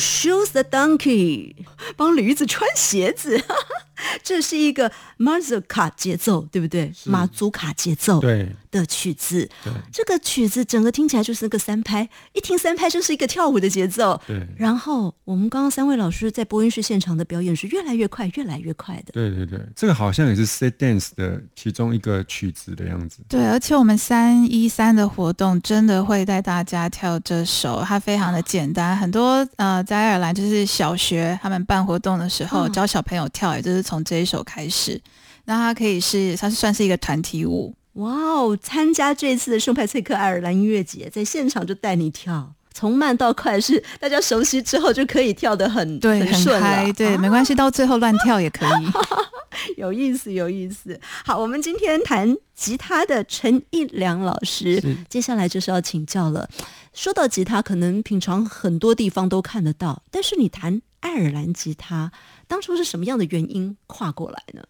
[0.00, 1.54] ，shoes the donkey，
[1.96, 3.40] 帮驴子穿鞋子，
[4.24, 6.92] 这是一个马祖卡节奏，对不对？
[7.04, 8.18] 马祖卡节奏。
[8.20, 9.48] 对的曲子，
[9.92, 14.20] 这个曲子整个听起来就是那个三拍，一听三拍就是一个跳舞的节奏。
[14.26, 19.12] 对然后我们刚刚三位老师在播音室现场的表演是越来越快，越来越快的。
[19.12, 23.18] 对对对，这个好像也是 set dance 的其中一个曲子的样子。
[23.28, 28.96] 对，而且我们三一三的活动真的会带大家跳这首，它非常的简单。
[28.96, 35.00] 很多呃，在爱尔兰就是小学他们办活动的时候、嗯教小朋友跳，也就是从这一首开始。
[35.44, 37.74] 那它可以是，它算是一个团体舞。
[37.94, 38.56] 哇哦！
[38.62, 48.86] 参加这次的圣派翠克爱尔兰音乐节，在现场就带你跳，从慢到快是大家熟悉之后就可以跳得很对，很顺了嗨，对，啊没关系，到最后乱跳也可以。
[49.76, 50.98] 有意思，有意思。
[51.24, 56.48] 好，我们今天弹吉他的陈一良老师，接下来就是要请教了。
[56.94, 62.12] 说到吉他，可能平常很多地方都看得到，但是你弹爱尔兰吉他，
[62.46, 64.62] 当初是什么样的原因跨过来呢？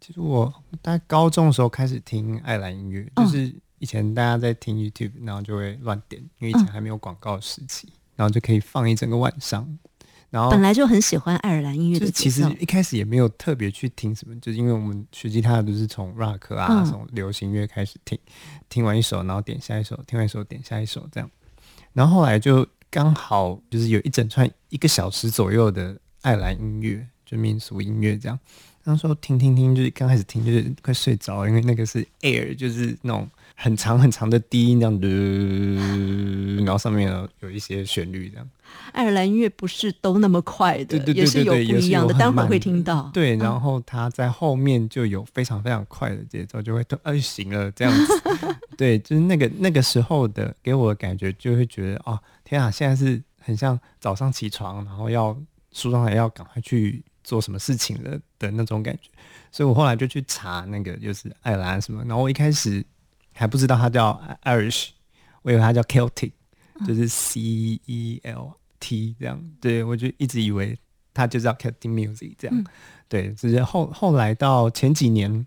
[0.00, 9.78] 其实我大概高中的时候开始听爱尔兰音乐，嗯就是以前大家在听 YouTube，然后就会乱点，因为以前还没有广告时期，然后就可以放一整个晚上。
[10.30, 18.16] 然后本来就很喜欢爱尔兰音乐就其实一开始也没有特别去听什么，就是因为我们学吉他的都是从 rock 啊、嗯从流行乐开始听，
[18.68, 21.28] 听完一首，然后点下一首，听完一首点下一首这样。
[21.92, 28.38] 然后后来就刚好就是有一整串一个小时左右的爱尔兰音乐，就民俗音乐这样。
[28.84, 35.06] 那时候听听听，就是刚开始听就是快睡着，因为那个是 air，就是那种很长很长的低音这样的，
[36.64, 38.48] 然后上面有有一些旋律这样。
[38.92, 43.10] 爱尔兰音乐不是都那么快的，对对对也是有不一样的，也是有很待会听到。
[43.12, 48.22] 对，嗯然后他在后面就有非常非常快的节奏，就会都哎行了这样子。
[48.78, 55.36] 对，就是那个那个时候的给我的感觉，就会觉得哦天啊，现在是很像早上起床，然后要
[55.72, 59.08] 梳妆台要赶快去做什么事情了的那种感觉。
[59.52, 62.84] 所以我后来就去查那个就是爱尔兰什么，然后我一开始
[63.32, 64.88] 还不知道它叫 Irish，
[65.42, 66.32] 我以为它叫 Celtic，
[66.84, 67.40] 就是 C
[67.86, 69.40] E L T 这样。
[69.60, 70.76] 对我就一直以为
[71.14, 72.58] 它就叫 Celtic Music 这样。
[72.58, 72.66] 嗯
[73.08, 75.46] 对，只是后后来到前几年，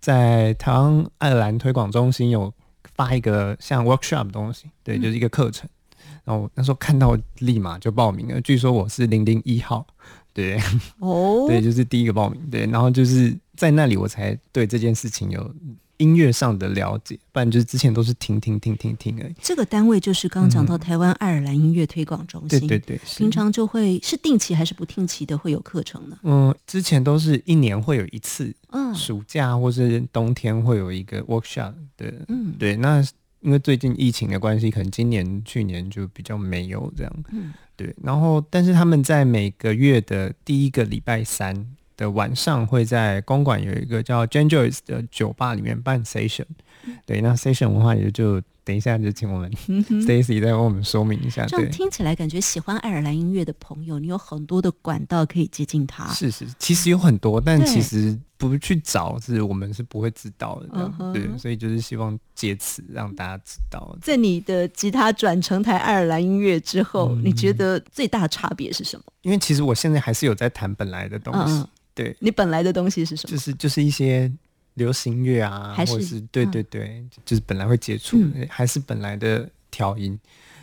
[0.00, 2.52] 在台湾爱尔兰推广中心有
[2.96, 5.68] 发一个像 workshop 的东西，对，就是一个课程。
[6.24, 8.40] 然后我那时候看到，立马就报名了。
[8.40, 9.86] 据说我是零零一号，
[10.34, 10.60] 对、
[10.98, 12.38] 哦， 对，就是第一个报名。
[12.50, 15.54] 对，然后就是在那里我才对这件事情有
[15.98, 19.34] 音乐上的了解，不然就是之前都是听听听听听而已。
[19.40, 22.66] 这个单位就是刚刚讲到台湾爱尔兰音乐推广中心。
[22.66, 26.18] 对对对，平常就会是定期还是不定期的会有课程呢？
[26.24, 33.00] 嗯，之前都是一年会有一次，嗯暑假或是冬天会有一个 workshop 的，嗯对，那
[33.40, 37.12] 因为最近疫情的关系，可能今年、去年就比较没有这样。
[37.30, 41.66] 嗯对，然后但是他们在每个月的第一个礼拜三
[41.96, 46.46] 的晚上，会在公馆有一个叫 Jane Joyce 的酒吧里面办 session。
[47.06, 49.50] 对，那 session 文化也就等一下就请我们
[50.02, 51.44] Stacy 再为我们说明一下。
[51.46, 56.08] 对，这样听起来感觉喜欢爱尔兰音乐的朋友，你有很多的管道可以接近他。
[56.12, 61.12] 是是，其实有很多，但其实不去找，是我们是不会知道的。
[61.12, 63.96] 对，所以就是希望借此让大家知道。
[64.00, 69.04] 在你的吉他转成台爱尔兰音乐之后，嗯你觉得最大的差别是什么？
[69.22, 73.30] 因为其实我现在还是有在弹本来的东西，嗯嗯对，你本来的东西是什么？
[73.30, 74.30] 就是就是一些
[74.74, 80.18] 流行乐啊，还是或者是对嗯对对，就是本来会接触，嗯还是本来的调音。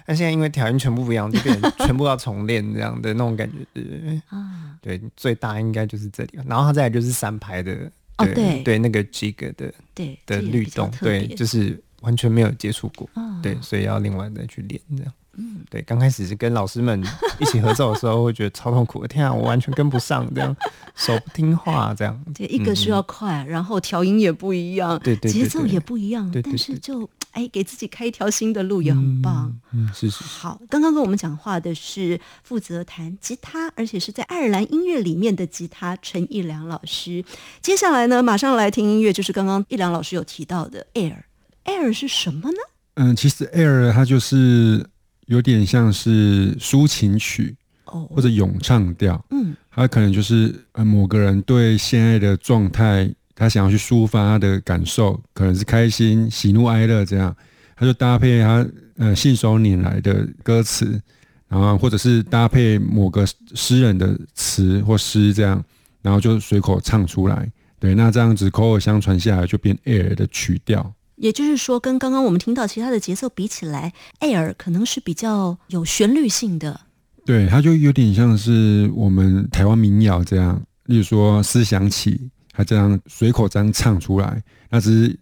[0.07, 4.22] 那现在因为调音全部不一样，就变成全部要重练这样的那种感觉，对对对。
[4.30, 15.14] 啊，对，最大应该就是这里，然后它再来就是三排的，哦对对那个 jig 的对的律动，对，就是完全没有接触过，啊对，所以要另外再去练这样。
[15.38, 17.02] 嗯对，刚开始是跟老师们
[17.40, 20.56] 一起合奏的时候，会觉得超痛苦的，天啊，我完全跟不上，这样
[20.96, 22.20] 手不听话，这样。
[22.34, 29.54] 对，一个需要快，然后调音也不一样，对对对节奏也不一样，对对但是就哎给自己开一条新的路也很棒。
[29.72, 37.24] 嗯，是是是，好，刚刚跟我们讲话的是负责弹吉他，而且是在爱尔兰音乐里面的吉他陈义良老师。
[37.62, 41.24] 接下来呢，马上来听音乐，就是刚刚义良老师有提到的 Air。
[41.64, 42.58] Air 是什么呢？
[42.96, 44.86] 嗯，其实 air 它就是
[45.32, 47.56] 有点像是抒情曲
[47.86, 57.34] 哦，或者咏唱调，嗯它可能就是呃某个人对现在的状态，他想要去抒发他的感受，可能是开心、喜怒哀乐这样，
[57.78, 58.68] 他就搭配他
[58.98, 61.02] 呃信手拈来的歌词，
[61.48, 63.26] 然后或者是搭配某个
[63.56, 65.64] 诗人的词或诗这样，
[66.02, 67.50] 然后就随口唱出来。
[67.80, 70.94] 对，那这样子口耳相传下来，就变 air 的曲调。
[71.22, 76.82] 也就是说，跟刚刚我们听到其他的节奏比起来，Air 可能是比较有旋律性的。
[77.28, 84.41] 对，它就有点像是我们台湾民谣这样，例如说思想起，它这样随口这样唱出来，
[84.72, 85.19] 那只是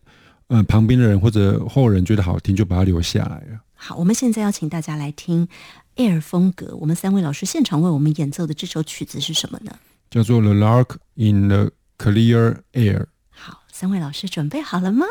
[0.47, 3.59] 呃旁边的人或者后人觉得好听，就把它留下来了。
[3.73, 5.49] 好，我们现在要请大家来听
[5.97, 9.73] Air 风格，我们三位老师现场为我们演奏的这首曲子是什么呢？
[10.09, 12.99] 叫做《The Lark in the Clear Air》。
[13.29, 15.05] 好，三位老师准备好了吗？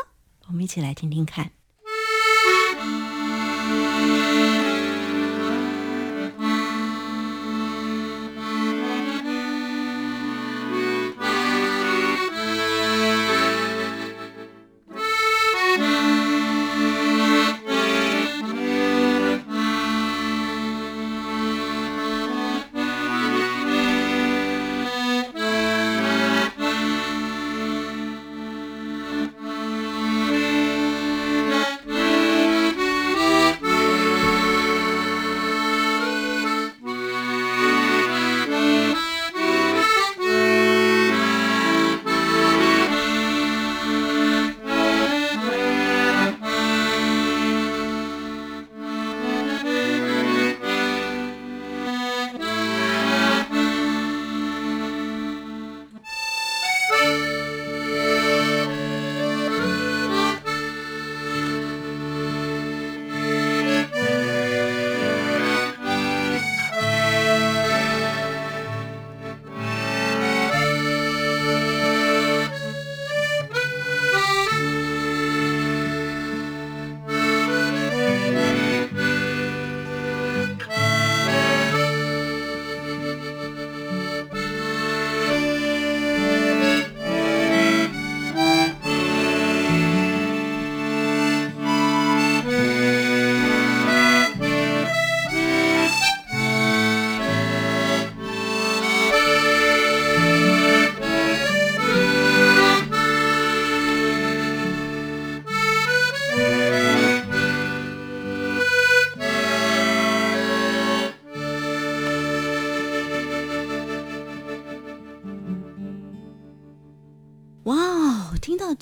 [0.48, 1.57] 我们一起来听听看。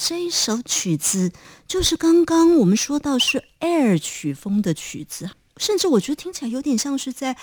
[0.09, 1.32] 这一首曲子，
[1.66, 7.36] 就是刚刚我们说到是 Air 曲风的曲子，甚至我觉得听起来有点像是在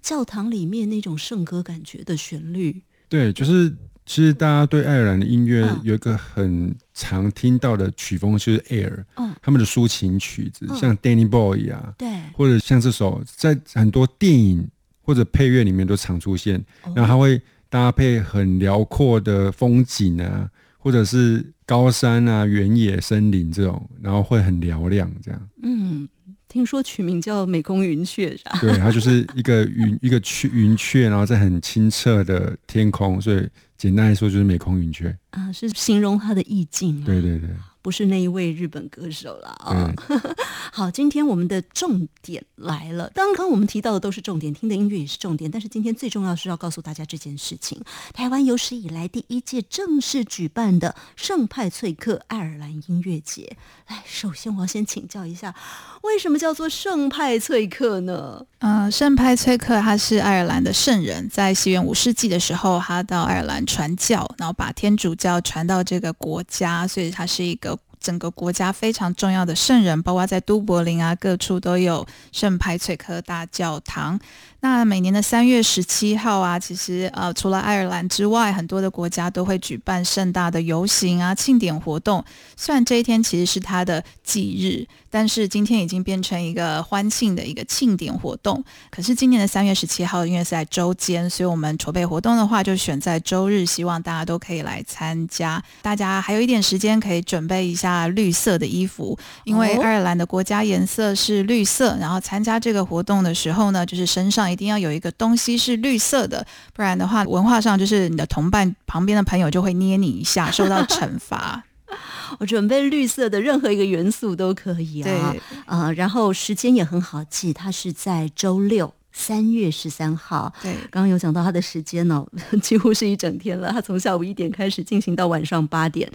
[0.00, 2.82] 教堂里面那种圣歌感觉的旋律。
[3.10, 3.68] 对，就是
[4.06, 5.78] 其实大家对爱尔兰的音乐嗯。
[5.84, 9.34] 有一个很常听到的曲风，就是 Air，嗯。
[9.42, 10.74] 他们的抒情曲子，嗯。
[10.78, 14.66] 像 Danny Boy 啊，对，或者像这首，在很多电影
[15.02, 16.94] 或者配乐里面都常出现，哦。
[16.96, 20.48] 然后它会搭配很辽阔的风景啊，
[20.78, 25.48] 或者是高山啊、原野、森林这种，然后会很嘹亮，这样。
[25.62, 26.08] 嗯，
[26.48, 28.58] 听说取名叫美空云雀是吧？
[28.60, 35.14] 对，它就是一个云，一个雀云雀，然后在很清澈的天空，所以简单来说就是美空云雀。
[35.30, 37.50] 啊，是形容它的意境、啊，对对对，
[37.86, 39.94] 不是那一位日本歌手了啊。
[40.08, 40.18] 对，
[40.74, 43.08] 好，今天我们的重点来了。
[43.14, 47.80] 刚刚我们提到的都是重点，听的音乐也是重点，但是今天最重要是要告诉大家这件事情：
[48.12, 53.56] 台湾有史以来第一届正式举办的圣派翠克爱尔兰音乐节。
[53.86, 55.54] 来，首先我要先请教一下，
[56.02, 58.44] 为什么叫做圣派翠克呢？
[58.58, 67.75] 呃，圣派崔克他是爱尔兰的圣人，在西元五世纪的时候，他到爱尔兰传教，然后把天主教传到这个国家，所以他是一个
[68.06, 74.20] 整个国家非常重要的圣人，包括在都柏林啊各处都有圣派翠克大教堂。
[74.60, 82.24] 那每年的三月十七号啊，其实呃，除了爱尔兰之外，很多的国家都会举办盛大的游行啊、庆典活动。
[82.56, 88.64] 虽然这一天其实是他的忌日，但是今天已经变成一个欢庆的一个庆典活动。
[88.90, 95.62] 可是今年的三月十七号，因为是在周间，所以我们筹备活动的话，就选在周日，希望大家都可以来参加。
[95.82, 101.96] 大家还有一点时间可以准备一下绿色的衣服，因为哦爱尔兰的国家颜色是绿色。
[102.00, 106.44] 然后参加这个活动的时候呢，就是身上一定要有一个东西是绿色的，
[106.74, 111.62] 不然的话，文化上就是你的同伴旁边的朋友就会捏你一下，受到惩罚。
[112.40, 115.10] 我准备绿色的任何一个元素都可以啊。
[115.12, 115.34] 啊，
[115.66, 118.92] 呃，然后时间也很好记，它是在周六。
[119.18, 122.24] 三月十三号，对，刚刚有讲到他的时间哦，
[122.60, 123.72] 几乎是一整天了。
[123.72, 126.06] 他从下午一点开始进行到晚上八点，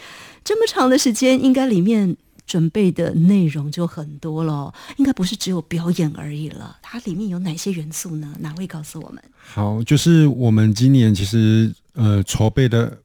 [0.43, 6.77] 这么长的时间，应该里面准备的内容就很多了哦，应该不是只有表演而已了。
[6.83, 8.31] 它里面有哪些元素呢？
[8.39, 9.21] 哪位告诉我们？
[9.35, 12.95] 好，就是我们今年其实呃筹备的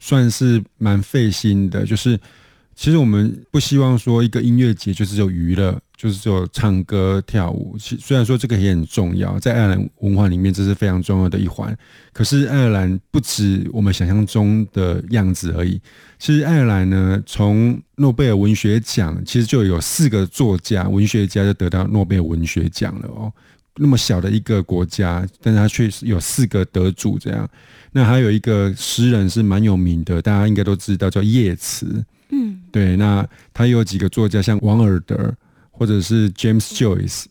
[0.00, 2.20] 算是蛮费心的，就是
[2.74, 7.76] 其实我们不希望说一个音乐节就只有娱乐，就是只有唱歌跳舞。
[7.78, 11.76] 其虽然说这个也很重要，在爱尔兰文化里面这是非常重要的一环。
[12.12, 15.80] 可是爱尔兰不止我们想象中的样子而已。
[16.18, 23.32] 其实爱尔兰呢，从诺贝尔文学奖其实就有四个作家、文学家就得到诺贝尔文学奖了哦。
[23.78, 27.46] 那么小的一个国家，但是他却有四个得主这样。
[27.92, 32.02] 那还有一个诗人是蛮有名的，大家应该都知道，叫叶慈。
[32.30, 32.96] 嗯，对。
[32.96, 35.34] 那他有几个作家，像王尔德
[35.76, 37.24] 或者是 James Joyce，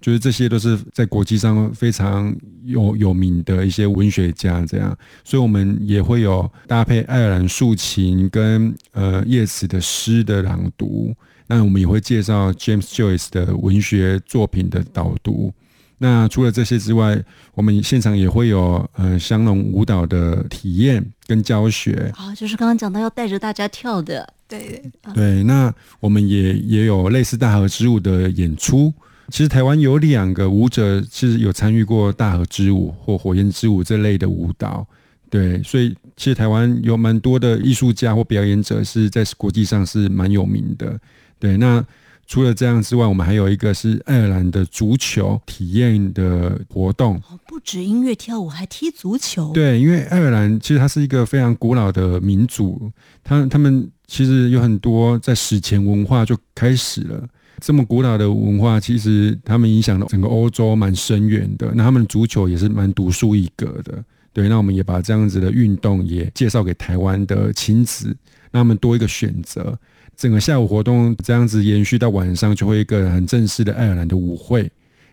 [0.00, 2.34] 就是这些都是在国际上非常
[2.64, 4.96] 有有名的一些文学家这样。
[5.24, 11.14] 所以我们也会有搭配爱尔兰竖琴跟呃叶慈的诗的朗读。
[11.46, 15.52] 那我们也会介绍 James Joyce 的文学作品的导读。
[15.98, 17.22] 那除了这些之外，
[17.54, 22.12] 我们现场也会有呃香农舞蹈的体验跟教学。
[22.16, 24.82] 啊，就是刚刚讲到要带着大家跳的，对
[25.14, 25.42] 对。
[25.44, 28.92] 那我们也也有类似大河之舞的演出。
[29.28, 34.86] 其实台湾有两个舞者是有参与过大河之舞或火焰之舞这类的舞蹈。
[35.30, 40.98] 对，所以其实台湾有蛮多的艺术家或表演者是在国际上是蛮有名的。
[41.38, 41.84] 对，那。
[42.26, 47.20] 除了这样之外，我们还有一个是爱尔兰的足球体验的活动。
[47.46, 49.52] 不止音乐跳舞，还踢足球。
[49.52, 52.90] 对，因为爱尔兰其实它是一个非常古老的民族，
[53.22, 57.28] 他他们其实有很多在史前文化就开始了。
[57.60, 61.70] 这么古老的文化，其实他们影响了整个欧洲蛮深远的。
[61.74, 64.02] 那他们足球也是蛮独树一格的。
[64.32, 68.06] 对，那我们也把这样子的运动也介绍给台湾的亲子，
[68.50, 69.78] 让他们多一个选择。
[70.16, 74.70] 整个下午活动这样子延续到晚上，就会一个很正式的爱尔兰的舞会。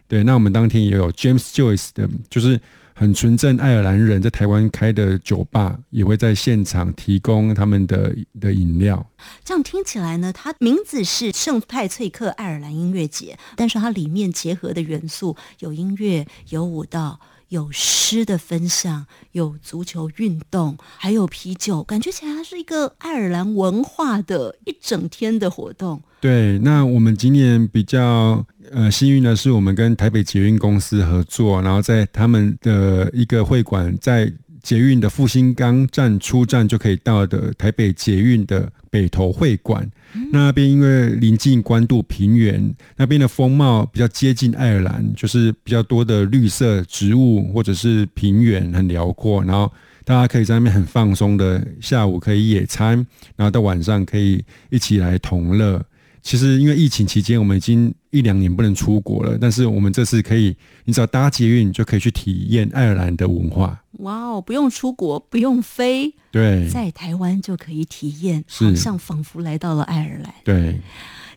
[0.07, 2.59] 对，那我们当天也有 James Joyce 的，就是
[2.93, 9.05] 很纯正爱尔兰人在台湾开的酒吧，也会在现场提供他们的的饮料。
[9.43, 17.19] 这样听起来呢，它名字是圣派翠克爱尔兰音乐节，但是它里面结合的元素有音乐，有舞蹈。
[17.49, 26.01] 有诗的分享，有足球运动，还有啤酒，感觉起来它是一个爱尔兰文化的一整天的活动。
[26.21, 34.31] 对，那我们今年比较呃幸运的是，我们跟台北捷运公司合作，然后在他们的一个会馆，在
[34.69, 39.89] 捷运的复兴岗站出站就可以到的台北捷运的北投会馆。
[40.31, 49.73] 那边因为临近关渡平原，那边的风貌比较接近爱尔兰，就是比较多的绿色植物或者是平原很辽阔，然后
[50.05, 53.03] 大家可以在那边很放松的下午可以野餐，
[53.35, 55.83] 然后到晚上可以一起来同乐。
[56.21, 60.55] 其实因为疫情期间，我们已经一两年不能出国了，但是我们这次可以，
[60.85, 63.83] 你只要搭捷运就可以去体验爱尔兰的文化。
[63.99, 70.33] 哇哦，不用出国，不用飞，对，在台湾就可以体验，好像仿佛来到了爱尔兰。
[70.43, 70.79] 对，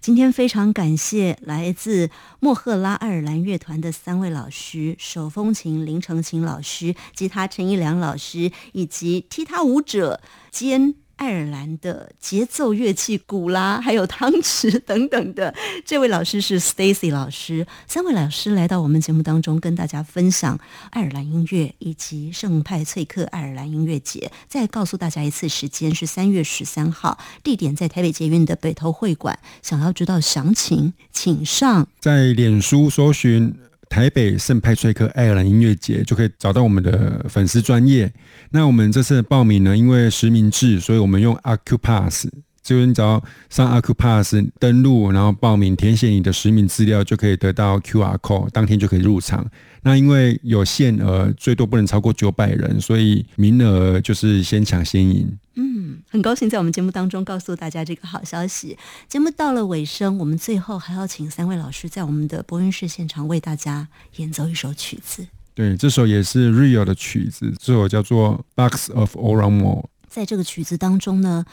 [0.01, 2.11] 今天非常感谢来自
[2.41, 10.21] 莫赫拉爱尔兰乐团的三位老师：手风琴林成琴老师、吉他陈一良老师，以及踢踏舞者
[10.51, 10.95] 兼。
[11.23, 15.55] 爱尔兰的节奏乐器鼓啦，还有汤匙 等等的，
[15.85, 17.65] 这位老师是 Stacy 老师。
[17.87, 20.59] 三位老师来到我们节目当中，跟大家分享
[20.91, 24.33] 爱尔兰音乐以及圣派翠克爱尔兰音乐节。
[24.49, 29.39] 再告诉大家一次，时间是三月十三号，地点在台北捷运的北投会馆。
[29.63, 33.55] 想要知道详情，请上在脸书搜寻。
[33.93, 38.11] 台北圣派崔克爱尔兰音乐节就可以找到我们的粉丝专业。
[38.51, 42.25] 那我们这次的报名呢，因为实名制，所以我们用 Acupass，
[42.73, 49.47] 就是你只要上 Acupass 登录，然后报名，填写你的实名资料，就可以得到 QR code，当天就可以入场。
[49.83, 55.31] 那因为有限额，最多不能超过九百人，所以名额就是先抢先赢。
[55.57, 58.79] 嗯，很高兴在我们节目当中告诉大家这个好消息。
[59.07, 65.27] 节目到了尾声，我们最后还要请三位老师在我们的播音室现场为大家演奏一首曲子。
[65.55, 69.83] 对，这首也是 Rio 的曲子，这首叫做《Box of Oramo》。
[70.09, 71.45] 在这个曲子当中呢，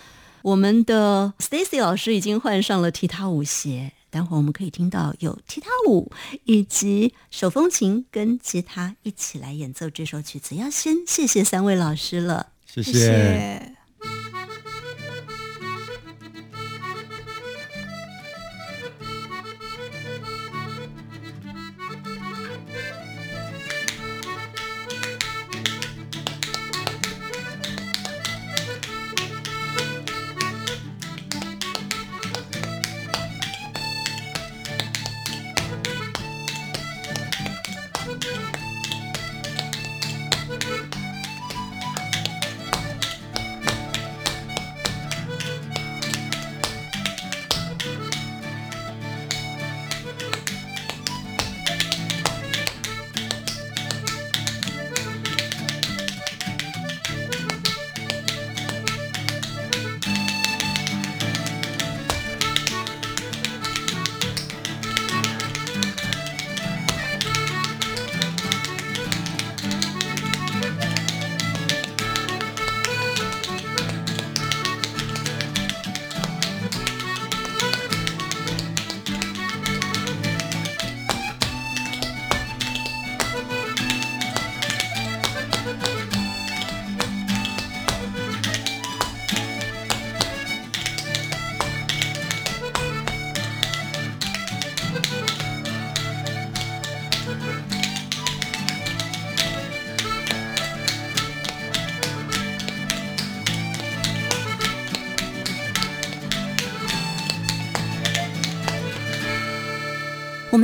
[0.42, 3.94] 我们的 Stacy 老师已经换上了踢踏舞鞋。
[4.12, 6.12] 待会我们可以听到有踢踏舞
[6.46, 10.56] 以及手风琴跟吉他一起来演奏这首曲子。
[10.56, 13.79] 要先谢谢三位老师了，谢谢。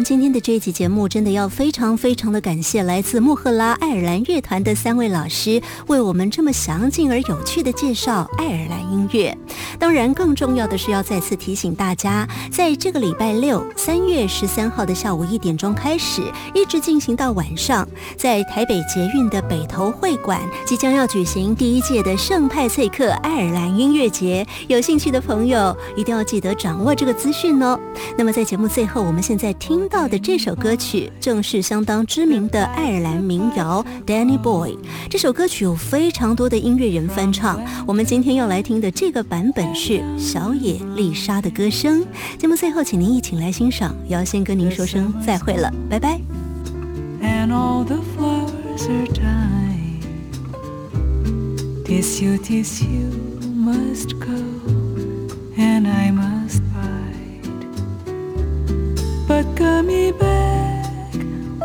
[0.05, 9.35] 今天的这一集节目，真的要非常非常的感谢来自穆赫拉爱尔兰乐团的三位老师，为我们这么详尽而有趣的介绍爱尔兰音乐。
[9.95, 16.21] 然，更重要的是要再次提醒大家，在这个礼拜六三月十三号的下午一点钟开始，
[16.53, 17.87] 一直进行到晚上，
[18.17, 24.45] 在台北捷运的北投会馆，即将要举行第一届的圣派翠克爱尔兰音乐节。
[24.67, 27.79] 有兴趣的朋友一定要记得掌握这个资讯哦。
[28.17, 29.75] 那么在节目最后，我们现在听。
[29.75, 34.71] 听到的这首歌曲正是相当知名的爱尔兰民谣《Danny Boy》。
[35.09, 37.61] 这首歌曲有非常多的音乐人翻唱。
[37.85, 39.84] 我们今天要来听的这个版本是
[40.17, 42.03] 小野丽莎的歌声。
[42.37, 43.95] 节目最后，请您一起来欣赏。
[44.07, 46.19] 也要先跟您说声再会了，拜拜。
[47.21, 50.01] And all the flowers are dying.
[51.85, 53.11] Tissue, tissue
[53.55, 54.33] must go,
[55.57, 57.47] and I must bite.
[59.27, 61.15] But coming back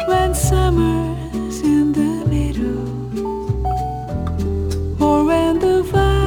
[0.07, 2.85] when summer's in the middle,
[4.99, 6.20] or when the valley's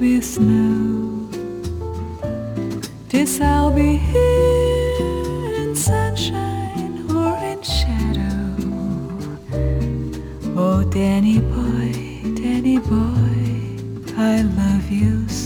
[0.00, 1.28] with snow.
[3.08, 8.56] This I'll be here in sunshine or in shadow.
[10.56, 11.92] Oh, Danny boy,
[12.34, 15.43] Danny boy, I love you so.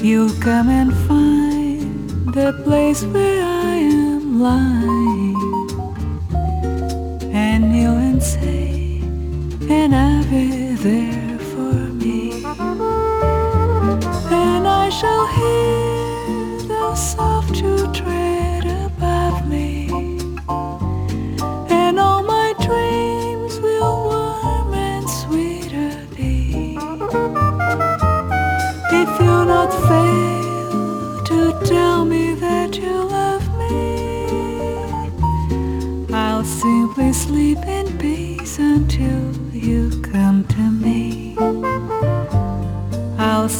[0.00, 5.36] You'll come and find the place where I am lying,
[7.34, 9.00] and you'll say,
[9.68, 11.27] and I'll be there.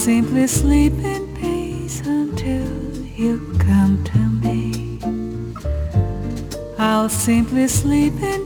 [0.08, 2.66] Simply sleep in peace until
[3.14, 4.98] you come to me.
[6.78, 8.37] I'll simply sleep in